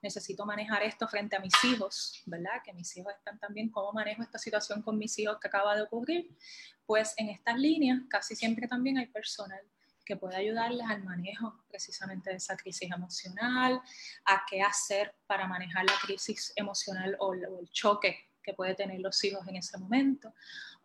[0.02, 2.62] necesito manejar esto frente a mis hijos, ¿verdad?
[2.64, 5.82] Que mis hijos están también, ¿cómo manejo esta situación con mis hijos que acaba de
[5.82, 6.36] ocurrir?
[6.84, 9.60] Pues en estas líneas casi siempre también hay personal
[10.04, 13.82] que puede ayudarles al manejo precisamente de esa crisis emocional,
[14.24, 19.22] a qué hacer para manejar la crisis emocional o el choque que puede tener los
[19.24, 20.32] hijos en ese momento.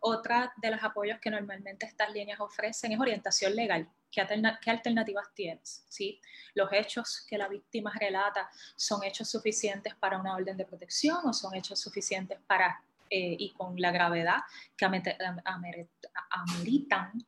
[0.00, 3.88] Otra de los apoyos que normalmente estas líneas ofrecen es orientación legal.
[4.10, 5.84] ¿Qué, alternativas tienes?
[5.88, 6.20] ¿Sí?
[6.54, 11.32] Los hechos que la víctima relata son hechos suficientes para una orden de protección o
[11.32, 14.40] son hechos suficientes para eh, y con la gravedad
[14.76, 15.42] que ameritan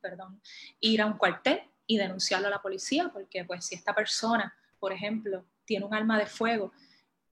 [0.00, 0.42] perdón,
[0.80, 4.92] ir a un cuartel y denunciarlo a la policía, porque pues si esta persona, por
[4.92, 6.72] ejemplo, tiene un arma de fuego,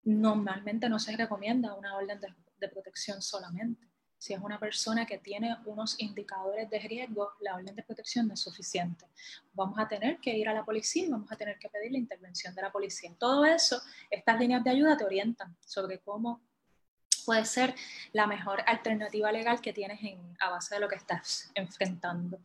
[0.05, 2.29] normalmente no se recomienda una orden de,
[2.63, 3.87] de protección solamente.
[4.17, 8.35] Si es una persona que tiene unos indicadores de riesgo, la orden de protección no
[8.35, 9.05] es suficiente.
[9.53, 11.99] Vamos a tener que ir a la policía y vamos a tener que pedir la
[11.99, 13.11] intervención de la policía.
[13.19, 16.41] Todo eso, estas líneas de ayuda te orientan sobre cómo
[17.27, 17.75] puede ser
[18.13, 22.39] la mejor alternativa legal que tienes en, a base de lo que estás enfrentando.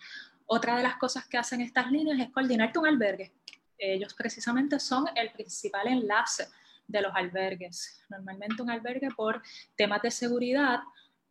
[0.47, 3.31] Otra de las cosas que hacen estas líneas es coordinarte un albergue.
[3.77, 6.47] Ellos precisamente son el principal enlace
[6.87, 8.03] de los albergues.
[8.09, 9.41] Normalmente un albergue por
[9.75, 10.79] temas de seguridad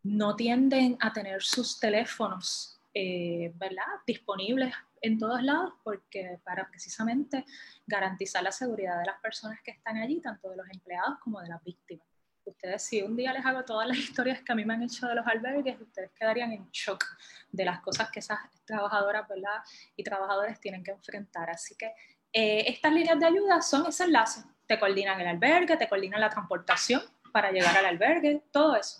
[0.03, 3.85] no tienden a tener sus teléfonos eh, ¿verdad?
[4.05, 7.45] disponibles en todos lados porque para precisamente
[7.85, 11.49] garantizar la seguridad de las personas que están allí, tanto de los empleados como de
[11.49, 12.07] las víctimas
[12.49, 15.07] ustedes si un día les hago todas las historias que a mí me han hecho
[15.07, 17.03] de los albergues, ustedes quedarían en shock
[17.51, 19.61] de las cosas que esas trabajadoras ¿verdad?
[19.95, 21.49] y trabajadores tienen que enfrentar.
[21.49, 21.93] Así que
[22.33, 24.41] eh, estas líneas de ayuda son ese enlace.
[24.67, 27.01] Te coordinan el albergue, te coordinan la transportación
[27.31, 28.97] para llegar al albergue, todo eso.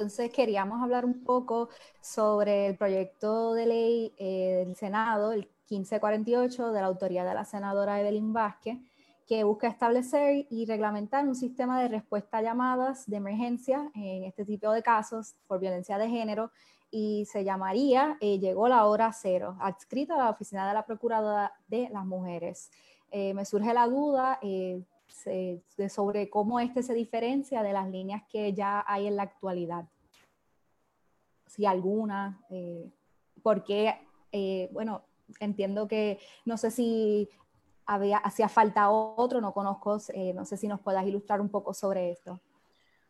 [0.00, 1.68] Entonces queríamos hablar un poco
[2.00, 7.44] sobre el proyecto de ley eh, del Senado, el 1548, de la autoría de la
[7.44, 8.78] senadora Evelyn Vázquez,
[9.30, 14.44] que busca establecer y reglamentar un sistema de respuesta a llamadas de emergencia en este
[14.44, 16.50] tipo de casos por violencia de género
[16.90, 21.52] y se llamaría eh, Llegó la hora cero, adscrito a la Oficina de la Procuradora
[21.68, 22.72] de las Mujeres.
[23.12, 24.82] Eh, me surge la duda eh,
[25.88, 29.84] sobre cómo este se diferencia de las líneas que ya hay en la actualidad.
[31.46, 32.40] Si alguna,
[33.44, 33.94] porque,
[34.72, 35.02] bueno,
[35.38, 37.28] entiendo que no sé si
[37.90, 41.74] había, hacía falta otro, no conozco, eh, no sé si nos puedas ilustrar un poco
[41.74, 42.40] sobre esto.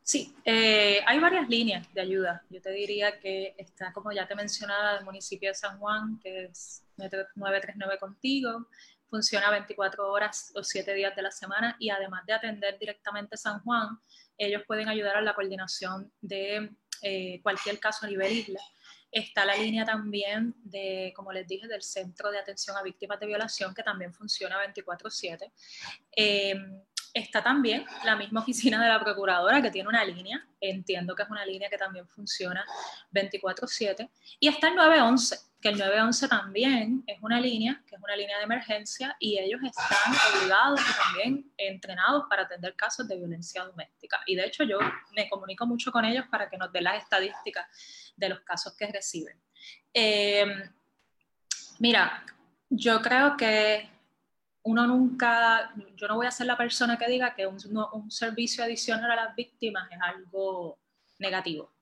[0.03, 2.43] Sí, eh, hay varias líneas de ayuda.
[2.49, 6.45] Yo te diría que está, como ya te mencionaba, el municipio de San Juan, que
[6.45, 8.69] es 939 contigo,
[9.11, 13.61] funciona 24 horas o 7 días de la semana y además de atender directamente San
[13.61, 13.99] Juan,
[14.38, 16.71] ellos pueden ayudar a la coordinación de
[17.03, 18.61] eh, cualquier caso a nivel isla
[19.11, 23.27] Está la línea también de, como les dije, del Centro de Atención a Víctimas de
[23.27, 25.53] Violación, que también funciona 24/7.
[26.16, 26.55] Eh,
[27.12, 31.31] está también la misma oficina de la Procuradora, que tiene una línea, entiendo que es
[31.31, 32.64] una línea que también funciona
[33.11, 34.11] 24/7.
[34.38, 38.38] Y está el 911, que el 911 también es una línea, que es una línea
[38.38, 44.20] de emergencia, y ellos están obligados y también entrenados para atender casos de violencia doméstica.
[44.27, 44.79] Y de hecho yo
[45.16, 47.66] me comunico mucho con ellos para que nos den las estadísticas
[48.16, 49.37] de los casos que reciben.
[49.92, 50.46] Eh,
[51.79, 52.25] mira,
[52.68, 53.90] yo creo que
[54.62, 57.59] uno nunca, yo no voy a ser la persona que diga que un,
[57.92, 60.79] un servicio adicional a las víctimas es algo
[61.18, 61.73] negativo.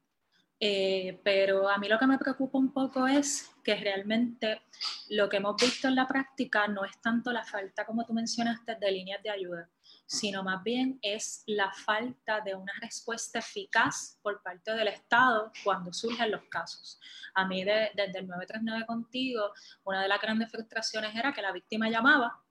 [0.60, 4.62] Eh, pero a mí lo que me preocupa un poco es que realmente
[5.10, 8.74] lo que hemos visto en la práctica no es tanto la falta, como tú mencionaste,
[8.74, 9.70] de líneas de ayuda,
[10.04, 15.92] sino más bien es la falta de una respuesta eficaz por parte del Estado cuando
[15.92, 16.98] surgen los casos.
[17.34, 19.52] A mí desde el 939 contigo,
[19.84, 22.42] una de las grandes frustraciones era que la víctima llamaba,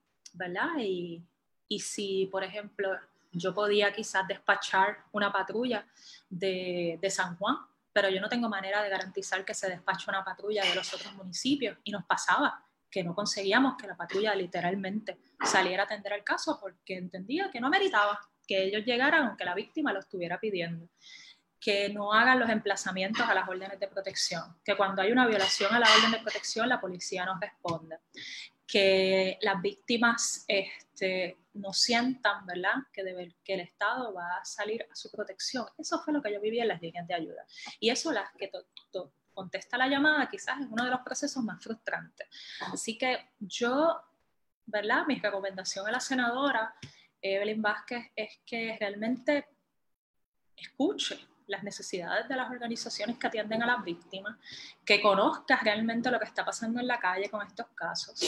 [0.79, 2.89] Y, si, por ejemplo,
[3.31, 5.85] yo podía quizás despachar una patrulla
[6.29, 7.57] de, de San Juan,
[7.91, 11.13] pero yo no tengo manera de garantizar que se despache una patrulla de los otros
[11.15, 11.77] municipios.
[11.83, 16.59] Y nos pasaba que no conseguíamos que la patrulla literalmente saliera a atender el caso
[16.59, 20.87] porque entendía que no meritaba que ellos llegaran aunque la víctima lo estuviera pidiendo.
[21.59, 25.73] Que no hagan los emplazamientos a las órdenes de protección, que cuando hay una violación
[25.73, 27.97] a la orden de protección la policía nos responde,
[28.67, 34.95] que las víctimas este, no sientan, ¿verdad?, que, que el Estado va a salir a
[34.95, 35.65] su protección.
[35.77, 37.45] Eso fue lo que yo viví en las líneas de ayuda.
[37.79, 38.51] Y eso las que
[39.33, 42.27] contesta la llamada quizás es uno de los procesos más frustrantes.
[42.73, 44.01] Así que yo,
[44.65, 46.75] ¿verdad?, mi recomendación a la senadora
[47.21, 49.47] Evelyn Vázquez es que realmente
[50.55, 54.37] escuche las necesidades de las organizaciones que atienden a las víctimas,
[54.85, 58.19] que conozcas realmente lo que está pasando en la calle con estos casos,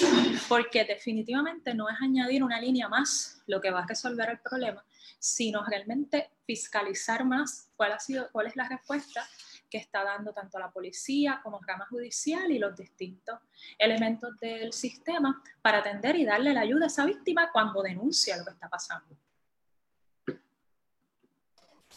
[0.48, 4.84] porque definitivamente no es añadir una línea más lo que va a resolver el problema,
[5.20, 9.28] sino realmente fiscalizar más cuál, ha sido, cuál es la respuesta
[9.70, 13.40] que está dando tanto la policía como rama judicial y los distintos
[13.78, 18.46] elementos del sistema para atender y darle la ayuda a esa víctima cuando denuncia lo
[18.46, 19.16] que está pasando.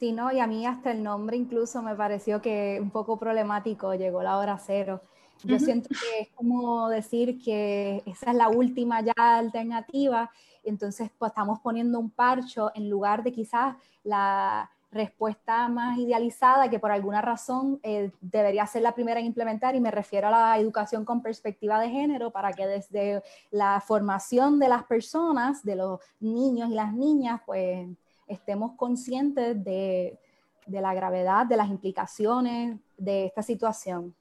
[0.03, 0.33] Sí, ¿no?
[0.33, 4.37] Y a mí hasta el nombre incluso me pareció que un poco problemático, llegó la
[4.37, 5.01] hora cero.
[5.45, 10.29] Yo siento que es como decir que esa es la última ya alternativa,
[10.65, 16.81] entonces pues estamos poniendo un parcho en lugar de quizás la respuesta más idealizada que
[16.81, 20.59] por alguna razón eh, debería ser la primera en implementar y me refiero a la
[20.59, 26.01] educación con perspectiva de género para que desde la formación de las personas, de los
[26.19, 27.87] niños y las niñas, pues
[28.33, 30.19] estemos conscientes de,
[30.67, 34.15] la gravedad, de las implicaciones de esta situación.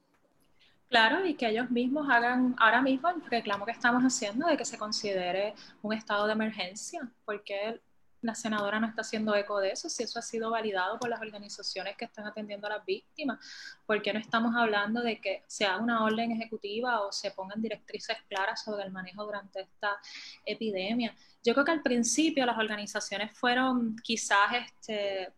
[0.88, 4.64] Claro, y que ellos mismos hagan ahora mismo el reclamo que estamos haciendo de que
[4.64, 7.80] se considere un estado de emergencia, porque
[8.22, 11.20] la senadora no está haciendo eco de eso, si eso ha sido validado por las
[11.20, 13.38] organizaciones que están atendiendo a las víctimas,
[13.84, 18.16] porque no estamos hablando de que se haga una orden ejecutiva o se pongan directrices
[18.28, 19.98] claras sobre el manejo durante esta
[20.44, 21.14] epidemia.
[21.42, 25.32] Yo creo que al principio las organizaciones fueron quizás este,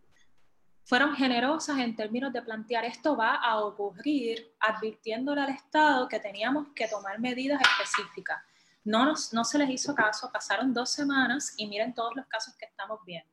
[0.85, 6.67] fueron generosas en términos de plantear esto va a ocurrir, advirtiéndole al Estado que teníamos
[6.75, 8.37] que tomar medidas específicas.
[8.85, 12.65] No, no se les hizo caso, pasaron dos semanas y miren todos los casos que
[12.65, 13.29] estamos viendo.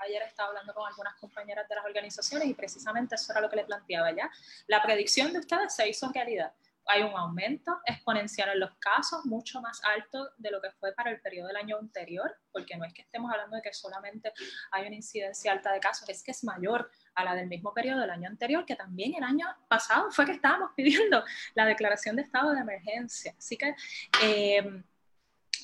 [0.00, 3.56] Ayer estaba hablando con algunas compañeras de las organizaciones y precisamente eso era lo que
[3.56, 4.30] le planteaba ya.
[4.66, 6.52] La predicción de ustedes se hizo realidad
[6.86, 11.10] hay un aumento exponencial en los casos, mucho más alto de lo que fue para
[11.10, 14.32] el periodo del año anterior, porque no es que estemos hablando de que solamente
[14.70, 18.00] hay una incidencia alta de casos, es que es mayor a la del mismo periodo
[18.00, 22.22] del año anterior, que también el año pasado fue que estábamos pidiendo la declaración de
[22.22, 23.34] estado de emergencia.
[23.38, 23.74] Así que
[24.22, 24.82] eh,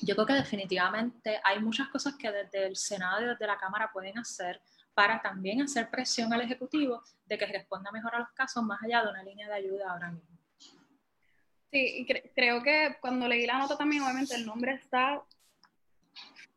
[0.01, 3.91] yo creo que definitivamente hay muchas cosas que desde el Senado y desde la Cámara
[3.91, 4.61] pueden hacer
[4.93, 9.03] para también hacer presión al Ejecutivo de que responda mejor a los casos más allá
[9.03, 10.40] de una línea de ayuda ahora mismo.
[11.71, 12.05] Sí,
[12.35, 15.23] creo que cuando leí la nota también, obviamente el nombre está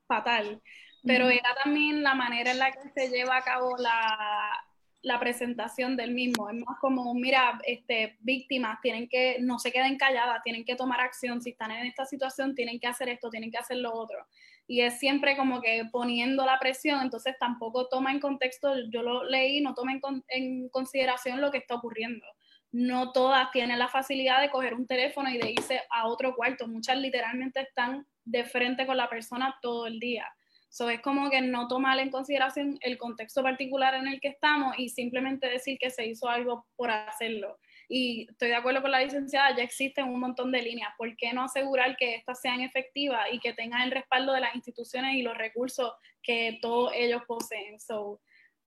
[0.09, 0.61] fatal,
[1.05, 4.64] pero era también la manera en la que se lleva a cabo la,
[5.03, 6.50] la presentación del mismo.
[6.50, 11.00] Es más como, mira, este, víctimas tienen que, no se queden calladas, tienen que tomar
[11.00, 11.40] acción.
[11.40, 14.27] Si están en esta situación, tienen que hacer esto, tienen que hacer lo otro.
[14.66, 19.22] Y es siempre como que poniendo la presión, entonces tampoco toma en contexto, yo lo
[19.22, 22.27] leí, no toma en, en consideración lo que está ocurriendo
[22.74, 26.66] no todas tienen la facilidad de coger un teléfono y de irse a otro cuarto.
[26.66, 30.26] Muchas literalmente están de frente con la persona todo el día.
[30.70, 34.74] So, es como que no tomar en consideración el contexto particular en el que estamos
[34.76, 37.60] y simplemente decir que se hizo algo por hacerlo.
[37.88, 40.90] Y estoy de acuerdo con la licenciada, ya existen un montón de líneas.
[40.98, 44.56] ¿Por qué no asegurar que estas sean efectivas y que tengan el respaldo de las
[44.56, 47.78] instituciones y los recursos que todos ellos poseen?
[47.78, 48.20] So,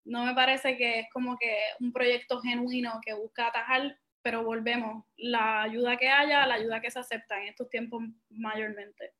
[0.07, 5.03] no me parece que es como que un proyecto genuino que busca atajar, pero volvemos,
[5.17, 9.13] la ayuda que haya, la ayuda que se acepta en estos tiempos mayormente.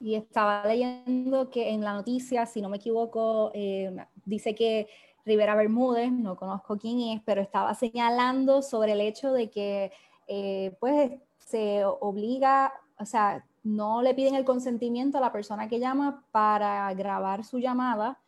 [0.00, 4.88] Y estaba leyendo que en la noticia, si no me equivoco, eh, dice que
[5.24, 9.92] Rivera Bermúdez, no conozco quién es, pero estaba señalando sobre el hecho de que
[10.26, 15.80] eh, pues se obliga, o sea, no le piden el consentimiento a la persona que
[15.80, 18.20] llama para grabar su llamada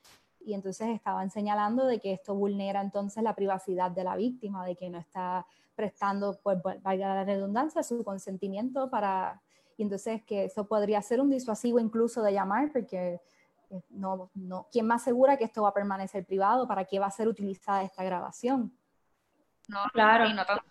[0.48, 4.76] y entonces estaban señalando de que esto vulnera entonces la privacidad de la víctima, de
[4.76, 9.42] que no está prestando, pues valga la redundancia, su consentimiento para,
[9.76, 13.20] y entonces que eso podría ser un disuasivo incluso de llamar, porque
[13.70, 16.66] eh, no, no, ¿quién más asegura que esto va a permanecer privado?
[16.66, 18.74] ¿Para qué va a ser utilizada esta grabación?
[19.68, 20.24] No, claro.
[20.24, 20.64] Y no tanto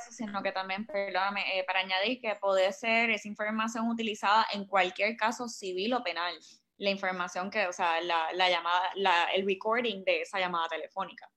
[0.00, 4.66] eso, sino que también, perdóname, eh, para añadir que puede ser esa información utilizada en
[4.66, 6.32] cualquier caso civil o penal
[6.78, 11.30] la información que, o sea, la, la llamada, la, el recording de esa llamada telefónica.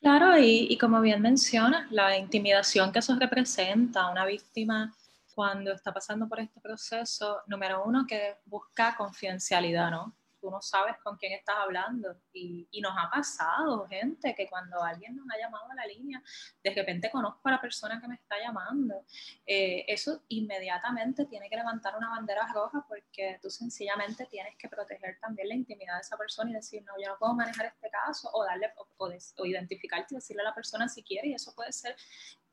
[0.00, 4.94] Claro, y, y, como bien mencionas, la intimidación que eso representa a una víctima
[5.34, 10.14] cuando está pasando por este proceso, número uno, que busca confidencialidad, ¿no?
[10.44, 12.14] Tú no sabes con quién estás hablando.
[12.34, 16.22] Y, y, nos ha pasado, gente, que cuando alguien nos ha llamado a la línea,
[16.62, 19.06] de repente conozco a la persona que me está llamando.
[19.46, 25.18] Eh, eso inmediatamente tiene que levantar una bandera roja porque tú sencillamente tienes que proteger
[25.18, 28.28] también la intimidad de esa persona y decir, no, yo no puedo manejar este caso,
[28.34, 31.54] o darle, o, o, o identificarte y decirle a la persona si quiere, y eso
[31.54, 31.96] puede ser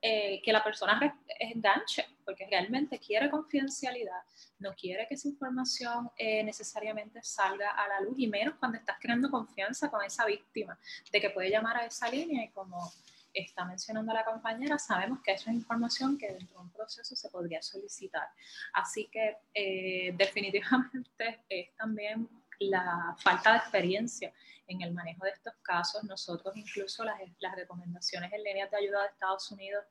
[0.02, 1.00] eh, que la persona
[1.40, 4.22] enganche, porque realmente quiere confidencialidad,
[4.60, 8.98] no quiere que esa información eh, necesariamente salga a la luz, y menos cuando estás
[9.00, 10.78] creando confianza con esa víctima,
[11.12, 12.92] de que puede llamar a esa línea y como
[13.34, 17.30] está mencionando la compañera, sabemos que eso es información que dentro de un proceso se
[17.30, 18.28] podría solicitar.
[18.74, 22.28] Así que eh, definitivamente es también
[22.70, 24.34] la falta de experiencia
[24.68, 26.04] en el manejo de estos casos.
[26.04, 29.84] Nosotros incluso las, las recomendaciones en línea de ayuda de Estados Unidos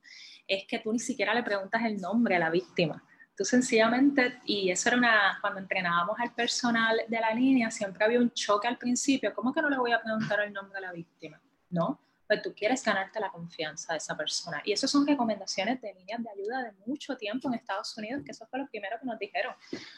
[0.47, 3.03] es que tú ni siquiera le preguntas el nombre a la víctima.
[3.35, 8.19] Tú sencillamente, y eso era una, cuando entrenábamos al personal de la línea, siempre había
[8.19, 10.91] un choque al principio, ¿cómo que no le voy a preguntar el nombre a la
[10.91, 11.41] víctima?
[11.69, 11.99] ¿No?
[12.27, 14.61] Pues tú quieres ganarte la confianza de esa persona.
[14.63, 18.31] Y eso son recomendaciones de líneas de ayuda de mucho tiempo en Estados Unidos, que
[18.31, 19.55] eso fue lo primero que nos dijeron.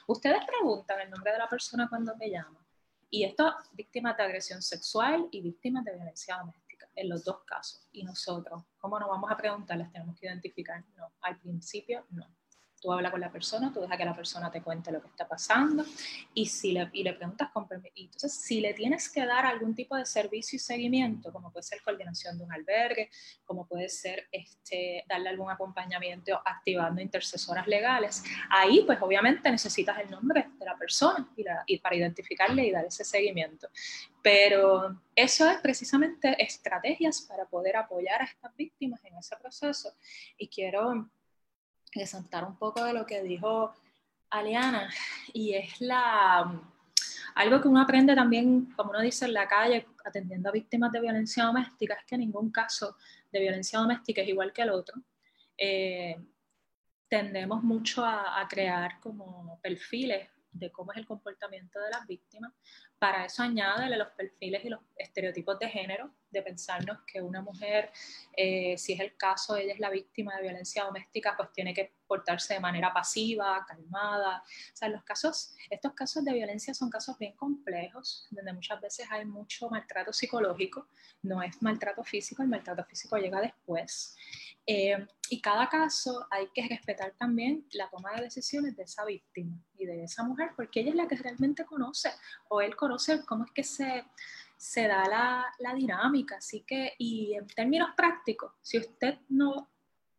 [0.07, 2.62] Ustedes preguntan el nombre de la persona cuando te llama.
[3.13, 7.87] Y esto, víctimas de agresión sexual y víctimas de violencia doméstica, en los dos casos.
[7.91, 9.91] Y nosotros, ¿cómo nos vamos a preguntarles?
[9.91, 12.27] Tenemos que identificar, no, al principio no
[12.83, 15.25] tú hablas con la persona, tú dejas que la persona te cuente lo que está
[15.25, 15.85] pasando
[16.33, 17.93] y, si le, y le preguntas con permiso.
[17.95, 21.81] Entonces, si le tienes que dar algún tipo de servicio y seguimiento, como puede ser
[21.81, 23.09] coordinación de un albergue,
[23.45, 30.11] como puede ser este, darle algún acompañamiento activando intercesoras legales, ahí pues obviamente necesitas el
[30.11, 33.69] nombre de la persona y, y para identificarle y dar ese seguimiento.
[34.21, 39.93] Pero eso es precisamente estrategias para poder apoyar a estas víctimas en ese proceso.
[40.37, 41.09] Y quiero
[41.95, 43.73] resaltar un poco de lo que dijo
[44.29, 44.89] Aliana,
[45.33, 46.61] y es la
[47.35, 51.01] algo que uno aprende también, como uno dice en la calle, atendiendo a víctimas de
[51.01, 52.97] violencia doméstica, es que ningún caso
[53.31, 55.01] de violencia doméstica es igual que el otro.
[55.57, 56.15] Eh,
[57.07, 62.53] tendemos mucho a, a, crear como perfiles de cómo es el comportamiento de las víctimas.
[63.03, 67.91] Para eso añádele los perfiles y los estereotipos de género, de pensarnos que una mujer,
[68.31, 71.91] eh, si es el caso, ella es la víctima de violencia doméstica, pues tiene que
[72.07, 74.41] portarse de manera pasiva, calmada.
[74.41, 79.05] O sea, los casos, estos casos de violencia son casos bien complejos, donde muchas veces
[79.11, 80.87] hay mucho maltrato psicológico,
[81.23, 84.15] no es maltrato físico, el maltrato físico llega después.
[84.65, 89.57] Eh, y cada caso hay que respetar también la toma de decisiones de esa víctima
[89.77, 92.11] y de esa mujer, porque ella es la que realmente conoce
[92.49, 92.92] o él conoce
[93.25, 94.05] cómo es que se,
[94.57, 96.37] se da la, la dinámica.
[96.37, 99.69] Así que, y en términos prácticos, si usted no,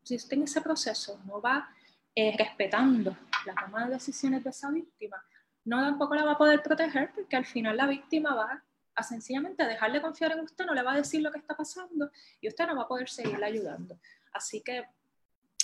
[0.02, 1.68] si usted en ese proceso no va
[2.14, 3.16] eh, respetando
[3.46, 5.22] la toma de decisiones de esa víctima,
[5.64, 8.62] no tampoco la va a poder proteger porque al final la víctima va
[8.94, 12.10] a sencillamente dejarle confiar en usted, no le va a decir lo que está pasando
[12.40, 13.98] y usted no va a poder seguirle ayudando.
[14.32, 14.84] Así que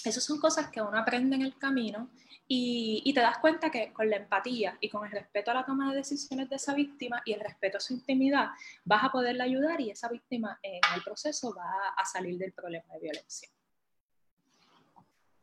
[0.05, 2.09] esas son cosas que uno aprende en el camino
[2.53, 5.91] y, te das cuenta que con la empatía y con el respeto a la toma
[5.91, 8.49] de decisiones de esa víctima y el respeto a su intimidad,
[8.85, 12.93] vas a poderle ayudar y esa víctima en el proceso va a salir del problema
[12.95, 13.49] de violencia.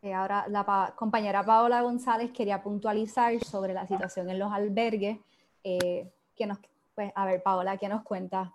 [0.01, 5.17] Eh, ahora, la compañera Paola González quería puntualizar sobre la situación en los albergues.
[5.63, 6.59] Eh, que nos,
[6.93, 8.53] pues, a ver, Paola, ¿qué nos cuenta?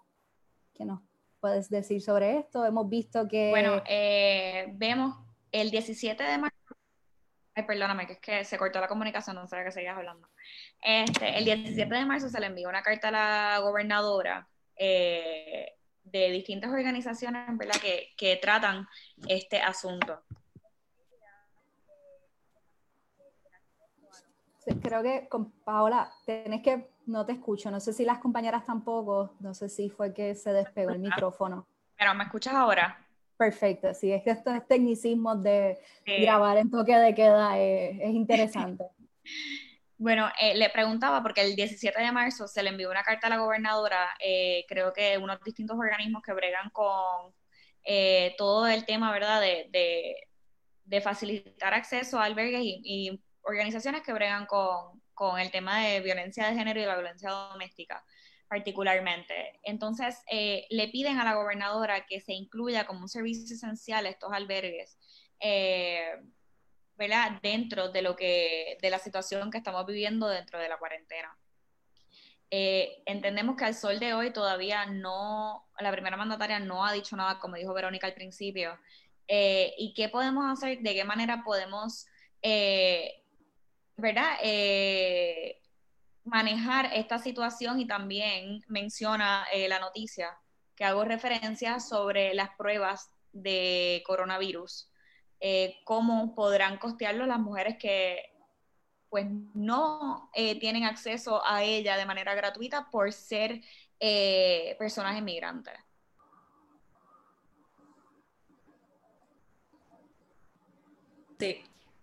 [0.74, 1.00] ¿Qué nos
[1.40, 2.64] puedes decir sobre esto?
[2.64, 3.50] Hemos visto que...
[3.50, 5.16] Bueno, eh, vemos
[5.52, 6.56] el 17 de marzo...
[7.54, 10.26] Ay, perdóname, que es que se cortó la comunicación, no sabía que seguías hablando.
[10.80, 15.74] Este, el 17 de marzo se le envió una carta a la gobernadora eh,
[16.04, 17.80] de distintas organizaciones ¿verdad?
[17.80, 18.88] Que, que tratan
[19.28, 20.22] este asunto.
[24.80, 29.34] creo que con Paola, tenés que, no te escucho, no sé si las compañeras tampoco,
[29.40, 31.66] no sé si fue que se despegó el micrófono.
[31.98, 32.98] Pero me escuchas ahora.
[33.36, 38.84] Perfecto, sí, es que estos tecnicismos de grabar en toque de queda es, interesante.
[39.98, 43.30] Bueno, eh, le preguntaba porque el 17 de marzo se le envió una carta a
[43.30, 47.32] la gobernadora, eh, creo que unos distintos organismos que bregan con
[47.84, 49.68] eh, todo el tema, ¿verdad?, de,
[50.84, 56.00] de, facilitar acceso a albergues y, y organizaciones que bregan con, con, el tema de
[56.00, 58.04] violencia de género y la violencia doméstica
[58.52, 59.58] particularmente.
[59.62, 64.30] Entonces, eh, le piden a la gobernadora que se incluya como un servicio esencial estos
[64.30, 64.98] albergues,
[65.40, 66.20] eh,
[66.98, 67.40] ¿verdad?
[67.42, 71.34] Dentro de lo que, de la situación que estamos viviendo dentro de la cuarentena.
[72.50, 77.16] Eh, entendemos que al sol de hoy todavía no, la primera mandataria no ha dicho
[77.16, 78.78] nada, como dijo Verónica al principio.
[79.26, 80.80] ¿Y qué podemos hacer?
[80.80, 82.04] ¿De qué manera podemos
[83.96, 84.36] ¿verdad?
[86.24, 90.38] Eh, manejar esta situación y también menciona eh, la noticia
[90.74, 94.90] que hago referencia sobre las pruebas de coronavirus,
[95.40, 98.30] eh, cómo podrán costearlo las mujeres que
[99.10, 103.60] pues no tienen acceso a ella de manera gratuita por ser
[104.78, 105.74] personas inmigrantes.
[111.38, 111.62] Sí,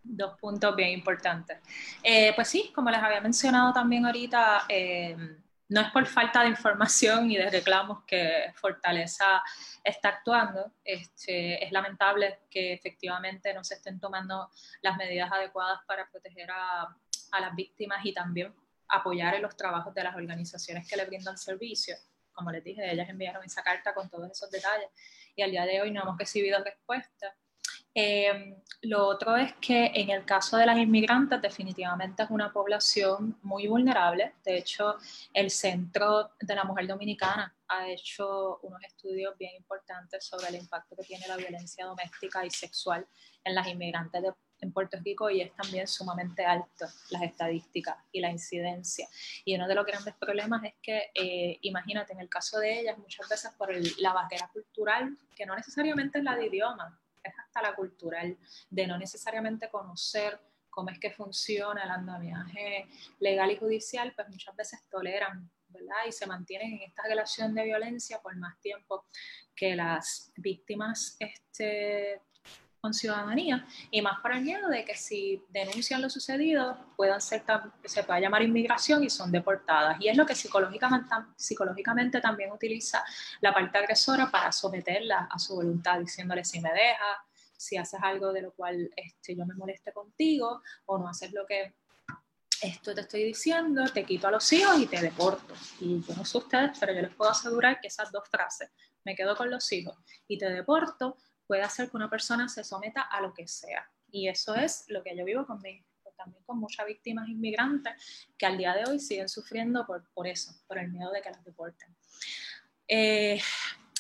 [0.09, 1.59] dos puntos bien importantes.
[2.03, 5.15] Eh, pues sí, como les había mencionado también ahorita, eh,
[5.69, 9.43] no es por falta de información y de reclamos que Fortaleza
[9.83, 10.73] está actuando.
[10.83, 14.49] Este, es lamentable que efectivamente no se estén tomando
[14.81, 16.81] las medidas adecuadas para proteger a,
[17.31, 18.53] a las víctimas y también
[18.87, 21.95] apoyar en los trabajos de las organizaciones que le brindan servicio.
[22.31, 24.89] Como les dije, ellas enviaron esa carta con todos esos detalles
[25.35, 27.35] y al día de hoy no hemos recibido respuesta.
[27.93, 33.37] Eh, lo otro es que en el caso de las inmigrantes definitivamente es una población
[33.41, 34.35] muy vulnerable.
[34.45, 34.95] De hecho,
[35.33, 40.95] el Centro de la Mujer Dominicana ha hecho unos estudios bien importantes sobre el impacto
[40.95, 43.05] que tiene la violencia doméstica y sexual
[43.43, 44.23] en las inmigrantes
[44.61, 49.07] en Puerto Rico y es también sumamente alto las estadísticas y la incidencia.
[49.45, 52.97] Y uno de los grandes problemas es que, eh, imagínate, en el caso de ellas,
[52.97, 53.69] muchas veces por
[53.99, 58.37] la barrera cultural, que no necesariamente es la de idioma, es hasta la cultural,
[58.69, 60.39] de no necesariamente conocer
[60.69, 62.87] cómo es que funciona el andamiaje
[63.19, 66.05] legal y judicial, pues muchas veces toleran, ¿verdad?
[66.07, 69.05] Y se mantienen en esta relación de violencia por más tiempo
[69.55, 72.21] que las víctimas este,
[72.81, 77.43] con ciudadanía y más para el miedo de que si denuncian lo sucedido puedan ser
[77.83, 83.03] se pueda llamar inmigración y son deportadas y es lo que psicológicamente, psicológicamente también utiliza
[83.41, 87.23] la parte agresora para someterla a su voluntad diciéndole si me deja
[87.57, 91.45] si haces algo de lo cual este, yo me moleste contigo o no haces lo
[91.45, 91.73] que
[92.61, 95.53] esto te estoy diciendo, te quito a los hijos y te deporto.
[95.79, 98.69] Y yo no sé ustedes, pero yo les puedo asegurar que esas dos frases,
[99.05, 101.17] me quedo con los hijos y te deporto,
[101.49, 103.83] puede hacer que una persona se someta a lo que sea.
[104.11, 105.83] Y eso es lo que yo vivo con mi,
[106.15, 110.51] también con muchas víctimas inmigrantes que al día de hoy siguen sufriendo por, por eso,
[110.67, 111.89] por el miedo de que las deporten.
[112.87, 113.41] Eh,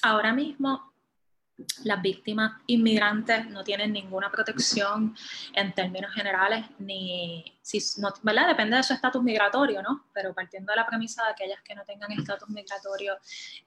[0.03, 0.93] ahora mismo
[1.85, 5.15] las víctimas inmigrantes no tienen ninguna protección
[5.53, 8.47] en términos generales, ni si no, ¿verdad?
[8.47, 10.05] Depende de su estatus migratorio, ¿no?
[10.13, 13.17] Pero partiendo de la premisa de aquellas que no tengan estatus migratorio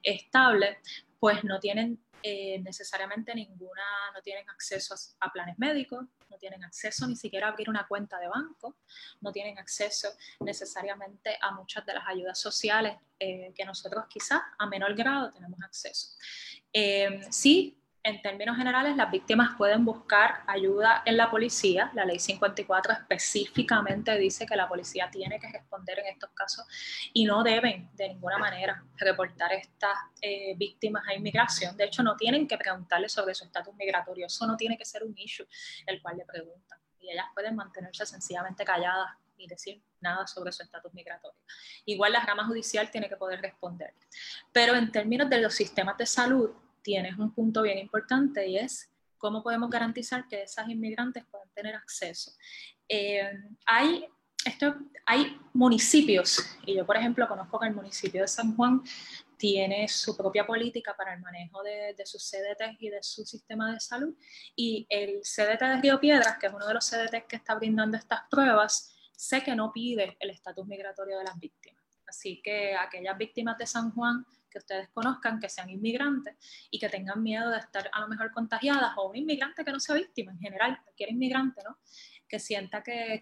[0.01, 0.77] estable,
[1.19, 7.05] pues no tienen eh, necesariamente ninguna, no tienen acceso a, planes médicos, no tienen acceso
[7.05, 8.77] ni siquiera a abrir una cuenta de banco,
[9.19, 10.07] no tienen acceso
[10.39, 15.61] necesariamente a muchas de las ayudas sociales eh, que nosotros quizás a menor grado tenemos
[15.61, 16.15] acceso.
[16.71, 21.89] Eh, sí, en términos generales, las víctimas pueden buscar ayuda en la policía.
[21.93, 26.65] La ley 54 específicamente dice que la policía tiene que responder en estos casos
[27.13, 31.77] y no deben de ninguna manera reportar estas eh, víctimas a inmigración.
[31.77, 34.25] De hecho, no tienen que preguntarle sobre su estatus migratorio.
[34.25, 35.47] Eso no tiene que ser un issue
[35.87, 36.79] el cual le preguntan.
[36.99, 41.39] Y ellas pueden mantenerse sencillamente calladas y decir nada sobre su estatus migratorio.
[41.85, 43.93] Igual la rama judicial tiene que poder responder.
[44.51, 46.51] Pero en términos de los sistemas de salud,
[46.83, 51.75] tienes un punto bien importante y es cómo podemos garantizar que esas inmigrantes puedan tener
[51.75, 52.31] acceso.
[52.89, 53.31] Eh,
[53.65, 54.05] hay,
[54.45, 54.75] esto,
[55.05, 58.83] hay municipios, y yo por ejemplo conozco que el municipio de San Juan
[59.37, 63.73] tiene su propia política para el manejo de, de, sus CDTs y de su sistema
[63.73, 64.15] de salud.
[64.55, 67.97] Y el CDT de Río Piedras, que es uno de los CDTs que está brindando
[67.97, 71.83] estas pruebas, sé que no pide el estatus migratorio de las víctimas.
[72.07, 76.35] Así que aquellas víctimas de San Juan que ustedes conozcan, que sean inmigrantes
[76.69, 79.79] y que tengan miedo de estar a lo mejor contagiadas, o un inmigrante que no
[79.79, 81.79] sea víctima en general, cualquier inmigrante, ¿no?
[82.27, 83.19] Que sienta que,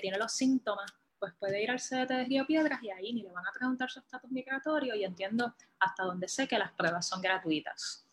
[0.00, 3.32] tiene los síntomas, pues puede ir al CDT de Río Piedras y ahí ni le
[3.32, 7.20] van a preguntar su estatus migratorio y entiendo hasta donde sé que las pruebas son
[7.20, 8.06] gratuitas.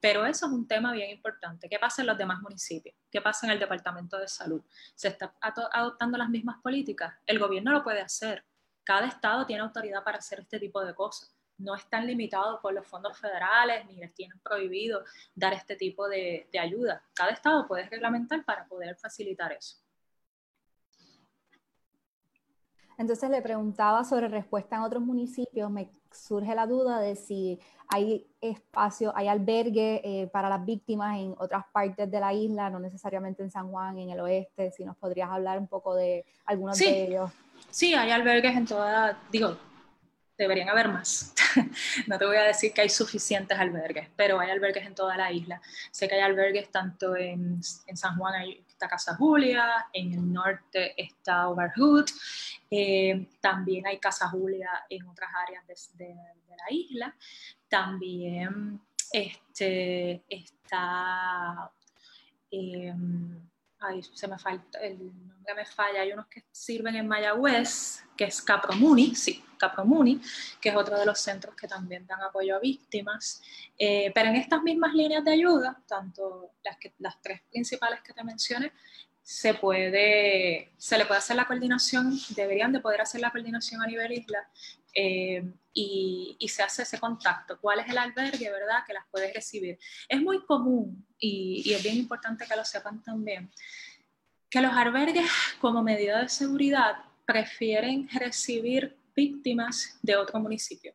[0.00, 1.68] Pero eso es un tema bien importante.
[1.68, 2.96] ¿Qué pasa en los demás municipios?
[3.10, 4.62] ¿Qué pasa en el Departamento de Salud?
[4.94, 7.14] ¿Se está adoptando las mismas políticas?
[7.26, 8.44] El gobierno lo puede hacer.
[8.84, 12.86] Cada estado tiene autoridad para hacer este tipo de cosas no están limitados por los
[12.86, 15.04] fondos federales ni les tienen prohibido
[15.34, 17.02] dar este tipo de, ayuda.
[17.14, 19.76] Cada estado puede reglamentar para poder facilitar eso.
[22.96, 25.70] Entonces le preguntaba sobre respuesta en otros municipios.
[25.70, 31.34] Me surge la duda de si hay espacio, hay albergue eh, para las víctimas en
[31.38, 34.72] otras partes de la isla, no necesariamente en San Juan, en el oeste.
[34.72, 37.30] Si nos podrías hablar un poco de algunos de ellos.
[37.70, 39.56] Sí, hay albergues en toda, digo,
[40.38, 41.34] deberían haber más.
[42.06, 45.32] no te voy a decir que hay suficientes albergues, pero hay albergues en toda la
[45.32, 45.60] isla.
[45.90, 50.32] Sé que hay albergues tanto en, en San Juan, hay, está Casa Julia, en el
[50.32, 52.06] norte está Overhood,
[52.70, 56.14] eh, también hay Casa Julia en otras áreas de,
[56.48, 57.14] la isla.
[57.68, 58.80] También
[59.12, 61.70] este, está...
[62.50, 62.94] Eh,
[63.80, 68.24] ay, se me falta, el nombre me falla, hay unos que sirven en Mayagüez, que
[68.24, 70.20] es Capromuni, sí, Capromuni,
[70.60, 73.42] que es otro de los centros que también dan apoyo a víctimas.
[73.78, 78.12] Eh, pero en estas mismas líneas de ayuda, tanto las, que, las tres principales que
[78.12, 78.72] te mencioné,
[79.22, 83.86] se puede, se le puede hacer la coordinación, deberían de poder hacer la coordinación a
[83.86, 84.48] nivel isla
[84.94, 85.44] eh,
[85.80, 87.58] y, se hace ese contacto.
[87.60, 89.78] ¿Cuál es el albergue, verdad, que las puede recibir?
[90.08, 93.50] Es muy común y, y es bien importante que lo sepan también,
[94.50, 100.94] que los albergues como medida de seguridad prefieren recibir víctimas de otro municipio.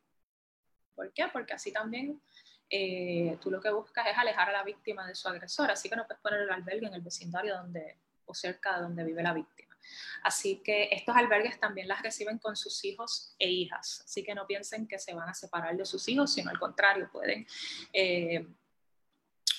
[0.94, 1.26] ¿Por qué?
[1.32, 2.20] Porque así también
[2.68, 5.96] eh, tú lo que buscas es alejar a la víctima de su agresor, así que
[5.96, 9.32] no puedes poner el albergue en el vecindario donde, o cerca de donde vive la
[9.32, 9.73] víctima.
[10.22, 14.46] Así que estos albergues también las reciben con sus hijos e hijas, así que no
[14.46, 17.46] piensen que se van a separar de sus hijos, sino al contrario, pueden
[17.92, 18.46] eh,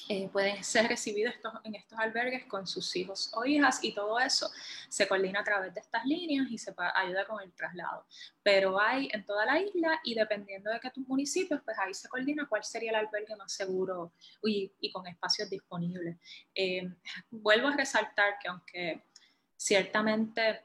[0.08, 4.52] eh, pueden ser recibidos en estos albergues con sus hijos o hijas y todo eso
[4.88, 8.06] se coordina a través de estas líneas y se ayuda con el traslado.
[8.44, 12.08] Pero hay en toda la isla y dependiendo de que tus municipios, pues ahí se
[12.08, 14.14] coordina cuál sería el albergue más seguro
[14.44, 16.18] y, con espacios disponibles.
[16.54, 16.88] Eh,
[17.32, 19.04] vuelvo a resaltar que aunque
[19.56, 20.64] ciertamente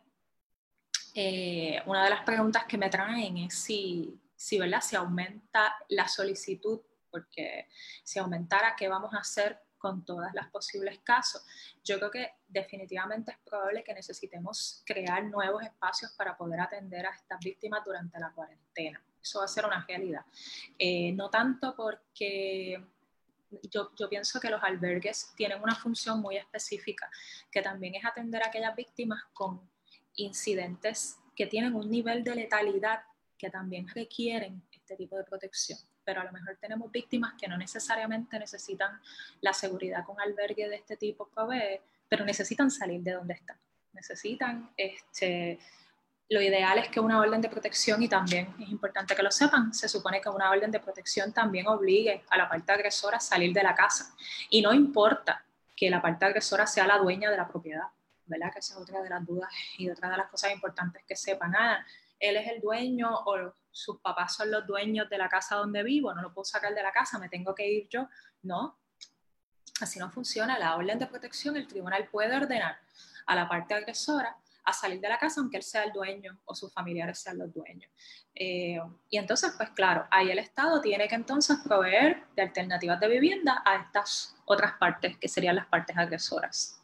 [1.15, 4.81] eh, una de las preguntas que me traen es si, si, ¿verdad?
[4.81, 6.81] si aumenta la solicitud
[7.11, 7.69] porque
[8.05, 11.43] si aumentara, ¿qué vamos a hacer con todas las posibles casos?
[11.83, 17.11] Yo creo que definitivamente es probable que necesitemos crear nuevos espacios para poder atender a
[17.11, 19.03] estas víctimas durante la cuarentena.
[19.21, 20.25] Eso va a ser una realidad.
[20.79, 22.83] Eh, no tanto porque
[23.71, 27.11] yo, yo, pienso que los albergues tienen una función muy específica,
[27.51, 29.61] que también es atender a aquellas víctimas con
[30.17, 33.03] incidentes que tienen un nivel de letalidad
[33.39, 35.79] que también requieren este tipo de protección
[36.11, 39.01] pero a lo mejor tenemos víctimas que no necesariamente necesitan
[39.41, 43.57] la seguridad con albergue de este tipo provee, pero necesitan salir de donde están.
[43.93, 45.61] Necesitan, este,
[46.31, 49.75] lo ideal es que una orden de protección, y también es importante que lo sepan,
[49.75, 53.53] se supone que una orden de protección también obligue a la parte agresora a salir
[53.53, 54.15] de la casa.
[54.49, 55.45] Y no importa
[55.77, 57.83] que la parte agresora sea la dueña de la propiedad,
[58.27, 58.53] ¿verdad?
[58.53, 61.53] Que esa es otra de las dudas y otra de las cosas importantes que sepan.
[61.57, 61.85] Ah,
[62.21, 66.15] él es el dueño o sus papás son los dueños de la casa donde vivo,
[66.15, 68.09] no lo puedo sacar de la casa, me tengo que ir yo.
[68.43, 68.79] No,
[69.81, 70.61] así no funciona.
[70.61, 72.79] La orden de protección, el tribunal puede ordenar
[73.27, 76.55] a la parte agresora a salir de la casa aunque él sea el dueño o
[76.55, 77.91] sus familiares sean los dueños.
[78.35, 83.09] Eh, y entonces, pues claro, ahí el Estado tiene que entonces proveer de alternativas de
[83.09, 86.81] vivienda a estas otras partes que serían las partes agresoras.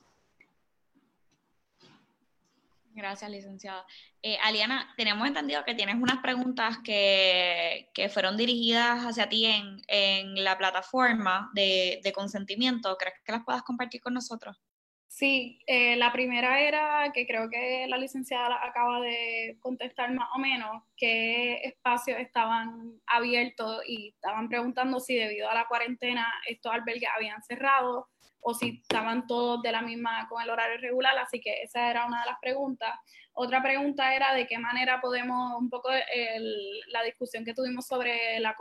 [2.96, 3.84] Gracias, licenciada.
[4.22, 9.82] Eh, Aliana, tenemos entendido que tienes unas preguntas que, que fueron dirigidas hacia ti en,
[9.86, 12.96] en la plataforma de, de, consentimiento.
[12.96, 14.56] ¿Crees que las puedas compartir con nosotros?
[15.08, 20.38] Sí, eh, la primera era que creo que la licenciada acaba de contestar más o
[20.38, 27.08] menos qué espacios estaban abiertos y estaban preguntando si debido a la cuarentena estos albergues
[27.16, 28.08] habían cerrado
[28.48, 32.06] o si estaban todos de la misma con el horario regular, así que esa era
[32.06, 32.90] una de las preguntas.
[33.32, 38.54] Otra pregunta era de qué manera podemos, un poco la discusión que tuvimos sobre la,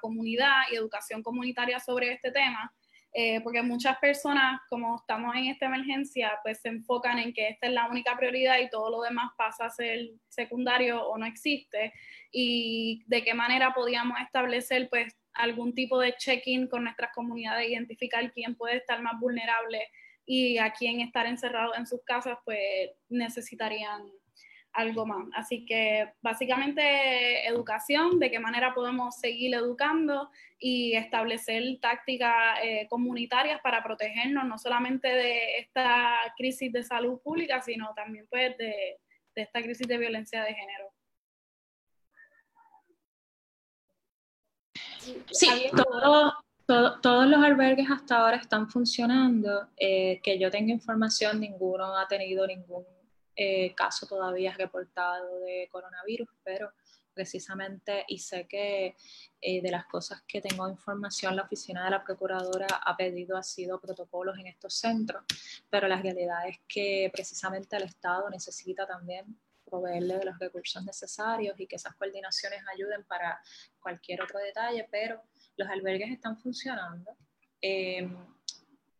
[0.00, 2.74] comunidad y educación comunitaria sobre este tema,
[3.12, 7.66] eh, porque muchas personas, como estamos en esta emergencia, pues se enfocan en que esta
[7.66, 11.92] es la única prioridad y todo lo demás pasa a ser secundario o no existe,
[12.30, 18.30] y de qué manera podíamos establecer pues algún tipo de check-in con nuestras comunidades, identificar
[18.32, 19.88] quién puede estar más vulnerable
[20.24, 24.02] y a quién estar encerrado en sus casas, pues necesitarían
[24.72, 25.28] algo más.
[25.34, 33.60] Así que básicamente educación, de qué manera podemos seguir educando y establecer tácticas eh, comunitarias
[33.62, 38.98] para protegernos no solamente de esta crisis de salud pública, sino también pues de
[39.34, 40.92] esta crisis de violencia de género.
[45.30, 45.70] Sí,
[46.66, 49.68] todos los albergues hasta ahora están funcionando.
[49.76, 52.84] Eh, que yo tenga información, ninguno ha tenido ningún
[53.36, 56.72] eh, caso todavía reportado de coronavirus, pero
[57.12, 58.96] precisamente, y sé que
[59.40, 63.42] eh, de las cosas que tengo información, la oficina de la procuradora ha pedido, ha
[63.42, 65.24] sido protocolos en estos centros,
[65.68, 71.58] pero la realidad es que precisamente el Estado necesita también proveerle de los recursos necesarios
[71.58, 73.40] y que esas coordinaciones ayuden para
[73.80, 75.22] cualquier otro detalle, pero
[75.56, 77.16] los albergues están funcionando.
[77.62, 78.08] Eh,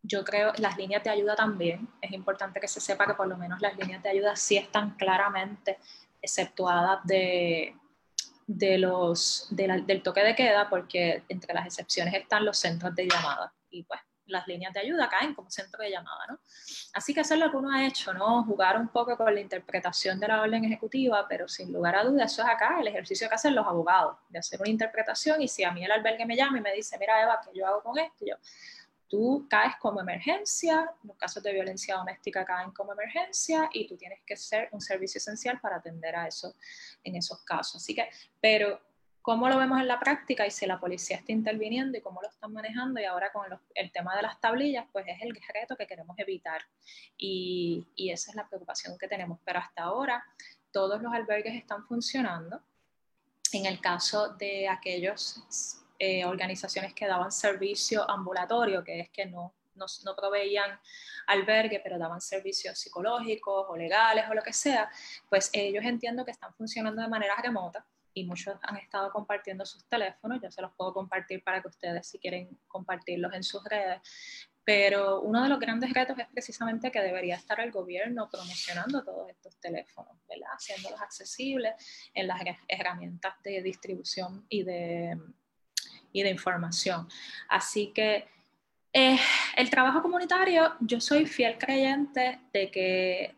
[0.02, 1.88] yo creo las líneas de ayuda también.
[2.00, 4.96] Es importante que se sepa que por lo menos las líneas de ayuda sí están
[4.96, 5.78] claramente
[6.22, 7.74] exceptuadas de,
[8.46, 13.52] de los, del toque de queda, porque entre las excepciones están los centros de llamada.
[13.70, 16.40] Y pues las líneas de ayuda caen como centro de llamada, ¿no?
[16.94, 18.44] Así que eso es lo que uno ha hecho, ¿no?
[18.44, 22.32] Jugar un poco con la interpretación de la orden ejecutiva, pero sin lugar a dudas,
[22.32, 25.64] eso es acá el ejercicio que hacen los abogados, de hacer una interpretación y si
[25.64, 27.98] a mí el albergue me llama y me dice, mira Eva, ¿qué yo hago con
[27.98, 28.24] esto?
[28.26, 28.36] yo,
[29.10, 34.20] tú caes como emergencia, los casos de violencia doméstica caen como emergencia y tú tienes
[34.24, 36.54] que ser un servicio esencial para atender a eso
[37.02, 37.82] en esos casos.
[37.82, 38.08] Así que,
[38.40, 38.80] pero
[39.20, 42.28] cómo lo vemos en la práctica y si la policía está interviniendo y cómo lo
[42.28, 45.88] están manejando y ahora con el tema de las tablillas, pues es el reto que
[45.88, 46.62] queremos evitar
[47.18, 49.40] y, y esa es la preocupación que tenemos.
[49.44, 50.24] Pero hasta ahora
[50.70, 52.62] todos los albergues están funcionando.
[53.52, 59.54] En el caso de aquellos eh, organizaciones que daban servicio ambulatorio, que es que no,
[59.74, 60.80] no, no, proveían
[61.26, 64.90] albergue, pero daban servicios psicológicos o legales o lo que sea,
[65.28, 69.84] pues ellos entiendo que están funcionando de manera remota y muchos han estado compartiendo sus
[69.84, 74.00] teléfonos, yo se los puedo compartir para que ustedes si quieren compartirlos en sus redes,
[74.64, 79.28] pero uno de los grandes retos es precisamente que debería estar el gobierno promocionando todos
[79.28, 80.48] estos teléfonos, ¿verdad?
[80.54, 81.74] haciéndolos accesibles
[82.14, 85.18] en las herramientas de distribución y de,
[86.12, 87.08] y de información.
[87.48, 88.28] Así que
[88.92, 89.18] eh,
[89.56, 93.36] el trabajo comunitario, yo soy fiel creyente de que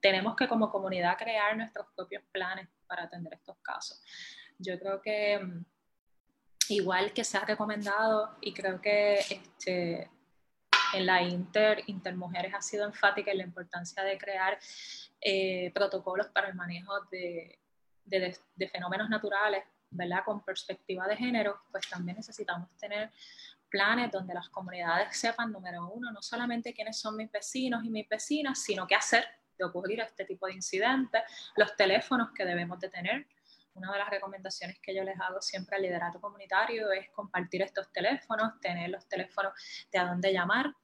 [0.00, 4.02] tenemos que como comunidad crear nuestros propios planes para atender estos casos.
[4.58, 5.64] Yo creo que mm,
[6.70, 10.10] igual que se ha recomendado y creo que este,
[10.92, 14.58] en la Inter, Intermujeres ha sido enfática en la importancia de crear
[15.20, 17.58] eh, protocolos para el manejo de,
[18.72, 20.24] fenómenos naturales ¿verdad?
[20.24, 23.10] Con perspectiva de género, pues también necesitamos tener
[23.68, 28.08] planes donde las comunidades sepan, número uno, no solamente quiénes son mis vecinos y mis
[28.08, 29.24] vecinas, sino qué hacer
[29.56, 31.22] de ocurrir este tipo de incidentes,
[31.56, 33.26] los teléfonos que debemos de tener.
[33.74, 37.92] Una de las recomendaciones que yo les hago siempre al liderato comunitario es compartir estos
[37.92, 39.52] teléfonos, tener los teléfonos
[39.92, 40.74] de a dónde llamar,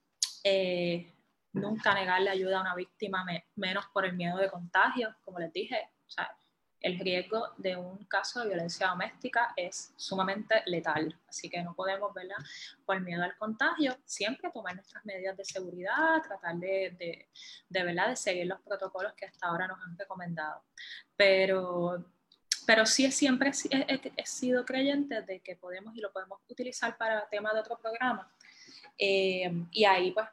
[0.44, 1.12] eh,
[1.52, 3.26] nunca negarle ayuda a una víctima,
[3.56, 5.90] menos por el miedo de contagio, como les dije.
[6.06, 6.30] O sea,
[6.80, 11.18] el riesgo de un caso de violencia doméstica es sumamente letal.
[11.28, 12.36] Así que no podemos, ¿verdad?
[12.84, 17.28] Por miedo al contagio, siempre tomar nuestras medidas de seguridad, tratar de,
[17.68, 18.08] de, ¿verdad?
[18.10, 20.62] de seguir los protocolos que hasta ahora nos han recomendado.
[21.16, 22.04] Pero,
[22.66, 27.54] pero sí siempre he, sido creyente de que podemos y lo podemos utilizar para temas
[27.54, 28.30] de otro programa.
[28.98, 30.26] Eh, y ahí pues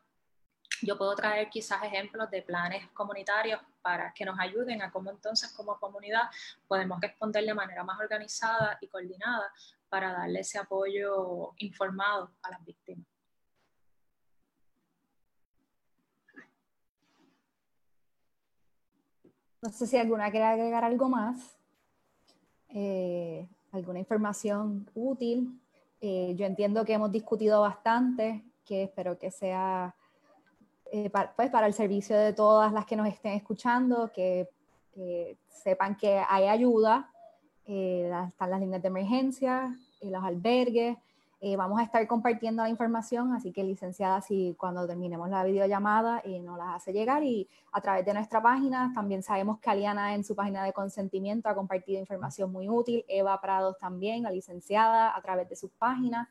[0.86, 5.52] yo puedo traer quizás ejemplos de planes comunitarios para que nos ayuden a cómo entonces
[5.54, 6.24] como comunidad
[6.68, 9.52] podemos responder de manera más organizada y coordinada
[9.90, 13.06] para darle ese apoyo informado a las víctimas.
[19.62, 21.58] No sé si alguna quiere agregar algo más,
[22.68, 25.58] eh, alguna información útil.
[26.02, 29.96] Eh, yo entiendo que hemos discutido bastante, que espero que sea
[30.96, 34.48] eh, para, pues para el servicio de todas las que nos estén escuchando, que,
[35.50, 37.12] sepan que hay ayuda,
[37.66, 40.96] eh, están las líneas de emergencia, y los albergues.
[41.42, 46.22] Eh, vamos a estar compartiendo la información, así que licenciada, si cuando terminemos la videollamada
[46.44, 50.24] nos las hace llegar y a través de nuestra página, también sabemos que Aliana en
[50.24, 55.22] su página de consentimiento ha compartido información muy útil, Eva Prados también, la licenciada, a
[55.24, 56.28] través de sus páginas.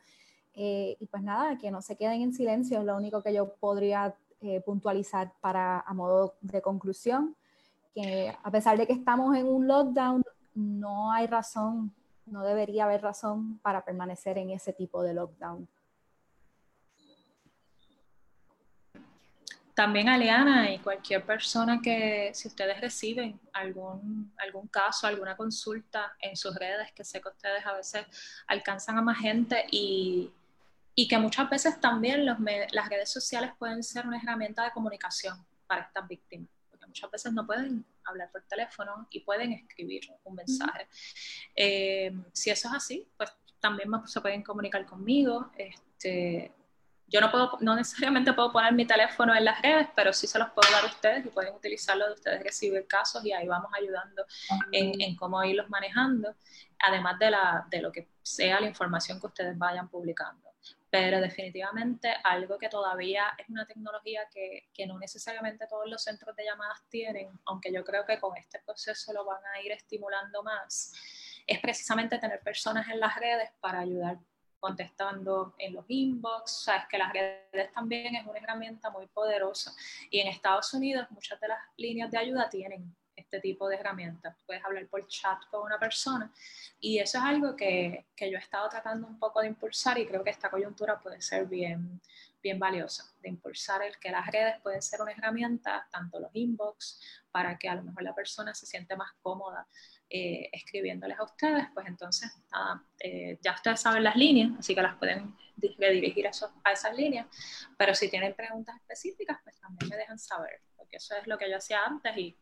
[0.55, 4.15] y pues nada, que no se queden en silencio, es lo único que yo podría
[4.43, 7.37] eh, puntualizar para a modo de conclusión
[7.95, 10.25] que a pesar de que estamos en un lockdown,
[10.55, 11.95] no hay razón,
[12.27, 15.69] no debería haber razón para permanecer en ese tipo de lockdown.
[19.75, 26.37] También Aliana y cualquier persona que, si ustedes reciben algún, algún caso, alguna consulta en
[26.37, 28.05] sus redes, que sé que ustedes a veces
[28.49, 30.31] alcanzan a más gente y
[30.95, 32.39] y que muchas veces también los
[32.73, 37.33] las redes sociales pueden ser una herramienta de comunicación para estas víctimas, porque muchas veces
[37.33, 40.89] no pueden hablar por teléfono y pueden escribir un mensaje.
[41.55, 45.51] Eh, si eso es así, pues también se pueden comunicar conmigo.
[45.57, 46.53] Este,
[47.07, 50.39] yo no, puedo, no necesariamente puedo poner mi teléfono en las redes, pero sí se
[50.39, 53.71] los puedo dar a ustedes y pueden utilizarlo de ustedes recibir casos y ahí vamos
[53.79, 54.25] ayudando
[54.73, 56.35] en, en, cómo irlos manejando,
[56.79, 60.52] además de, la, de lo que sea la información que ustedes vayan publicando
[60.93, 66.37] pero definitivamente algo que todavía es una tecnología que, que, no necesariamente todos los centros
[66.37, 70.43] de llamadas tienen, aunque yo creo que con este proceso lo van a ir estimulando
[70.43, 70.93] más,
[71.47, 74.19] es precisamente tener personas en las redes para ayudar
[74.61, 79.75] contestando en los inbox, sabes que las redes también es una herramienta muy poderosa.
[80.11, 84.37] Y en Estados Unidos muchas de las líneas de ayuda tienen este tipo de herramientas.
[84.47, 86.33] Puedes hablar por chat con una persona
[86.81, 90.07] y eso es algo que, que, yo he estado tratando un poco de impulsar y
[90.07, 92.01] creo que esta coyuntura puede ser bien,
[92.43, 97.01] bien valiosa, de impulsar el que las redes pueden ser una herramienta, tanto los inbox,
[97.31, 99.67] para que a lo mejor la persona se siente más cómoda
[100.11, 102.31] eh, escribiéndoles a ustedes, pues entonces
[103.01, 105.35] eh, ya ustedes saben las líneas, así que las pueden
[105.79, 107.27] redirigir a esas líneas,
[107.79, 111.49] pero si tienen preguntas específicas, pues también me dejan saber, porque eso es lo que
[111.49, 112.37] yo hacía antes y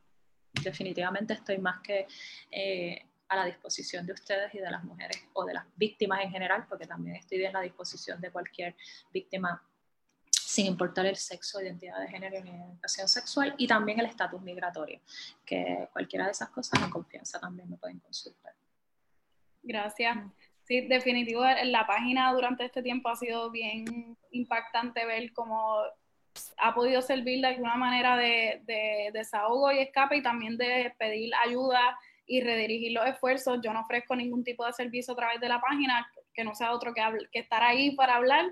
[0.53, 2.07] definitivamente estoy más que
[2.51, 6.31] eh, a la disposición de ustedes y de las mujeres o de las víctimas en
[6.31, 8.77] general, porque también estoy a la disposición de cualquier
[9.13, 9.63] víctima
[10.33, 15.01] sin importar el sexo, identidad de género y orientación sexual, y también el estatus migratorio,
[15.47, 18.53] que cualquiera de esas cosas en confianza también me pueden consultar.
[19.63, 20.17] Gracias.
[20.65, 25.83] Sí, definitivo, la página durante este tiempo ha sido bien impactante ver cómo
[26.59, 31.33] ha podido servir de alguna manera de, de, desahogo y escape y también de pedir
[31.35, 33.61] ayuda y redirigir los esfuerzos.
[33.63, 36.73] Yo no ofrezco ningún tipo de servicio a través de la página que no sea
[36.73, 37.03] otro que,
[37.33, 38.47] que estar ahí para hablar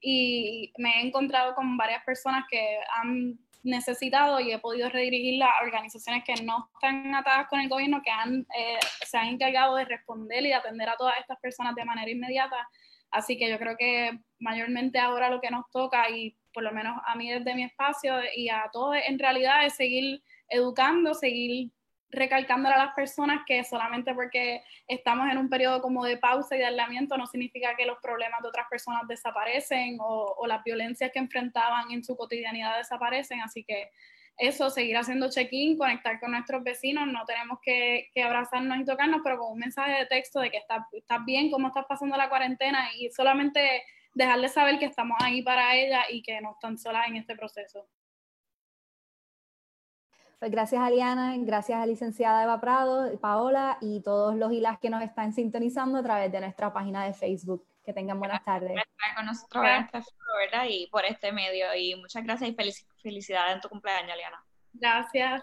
[0.00, 5.62] y me he encontrado con varias personas que han necesitado y he podido redirigir a
[5.62, 10.44] organizaciones que no están atadas con el gobierno, que eh, se han encargado de responder
[10.44, 12.68] y atender a todas estas personas de manera inmediata.
[13.10, 17.00] Así que yo creo que mayormente ahora lo que nos toca, y por lo menos
[17.06, 21.70] a mí desde mi espacio y a todos en realidad, es seguir educando, seguir
[22.12, 26.58] recalcándole a las personas que solamente porque estamos en un periodo como de pausa y
[26.58, 31.18] de aislamiento no significa que los problemas de otras personas desaparecen o, las violencias que
[31.18, 33.40] enfrentaban en su cotidianidad desaparecen.
[33.40, 33.90] Así que
[34.36, 39.38] eso, seguir haciendo check-in, conectar con nuestros vecinos, no tenemos que, abrazarnos y tocarnos, pero
[39.38, 42.90] con un mensaje de texto de que estás está bien, cómo estás pasando la cuarentena
[42.94, 43.82] y solamente
[44.14, 47.88] dejarles saber que estamos ahí para ella y que no están solas en este proceso.
[50.38, 54.90] Pues gracias Aliana, gracias a licenciada Eva Prado, Paola y todos los y las que
[54.90, 57.64] nos están sintonizando a través de nuestra página de Facebook.
[57.84, 58.72] Que tengan buenas tardes.
[58.72, 60.66] Gracias con nosotros ¿verdad?
[60.68, 61.74] y por este medio.
[61.74, 62.56] Y muchas gracias y
[63.02, 64.44] felicidades en tu cumpleaños, Aliana.
[64.72, 65.42] Gracias.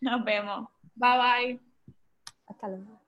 [0.00, 0.68] Nos vemos.
[0.94, 1.60] Bye bye.
[2.46, 3.01] Hasta luego.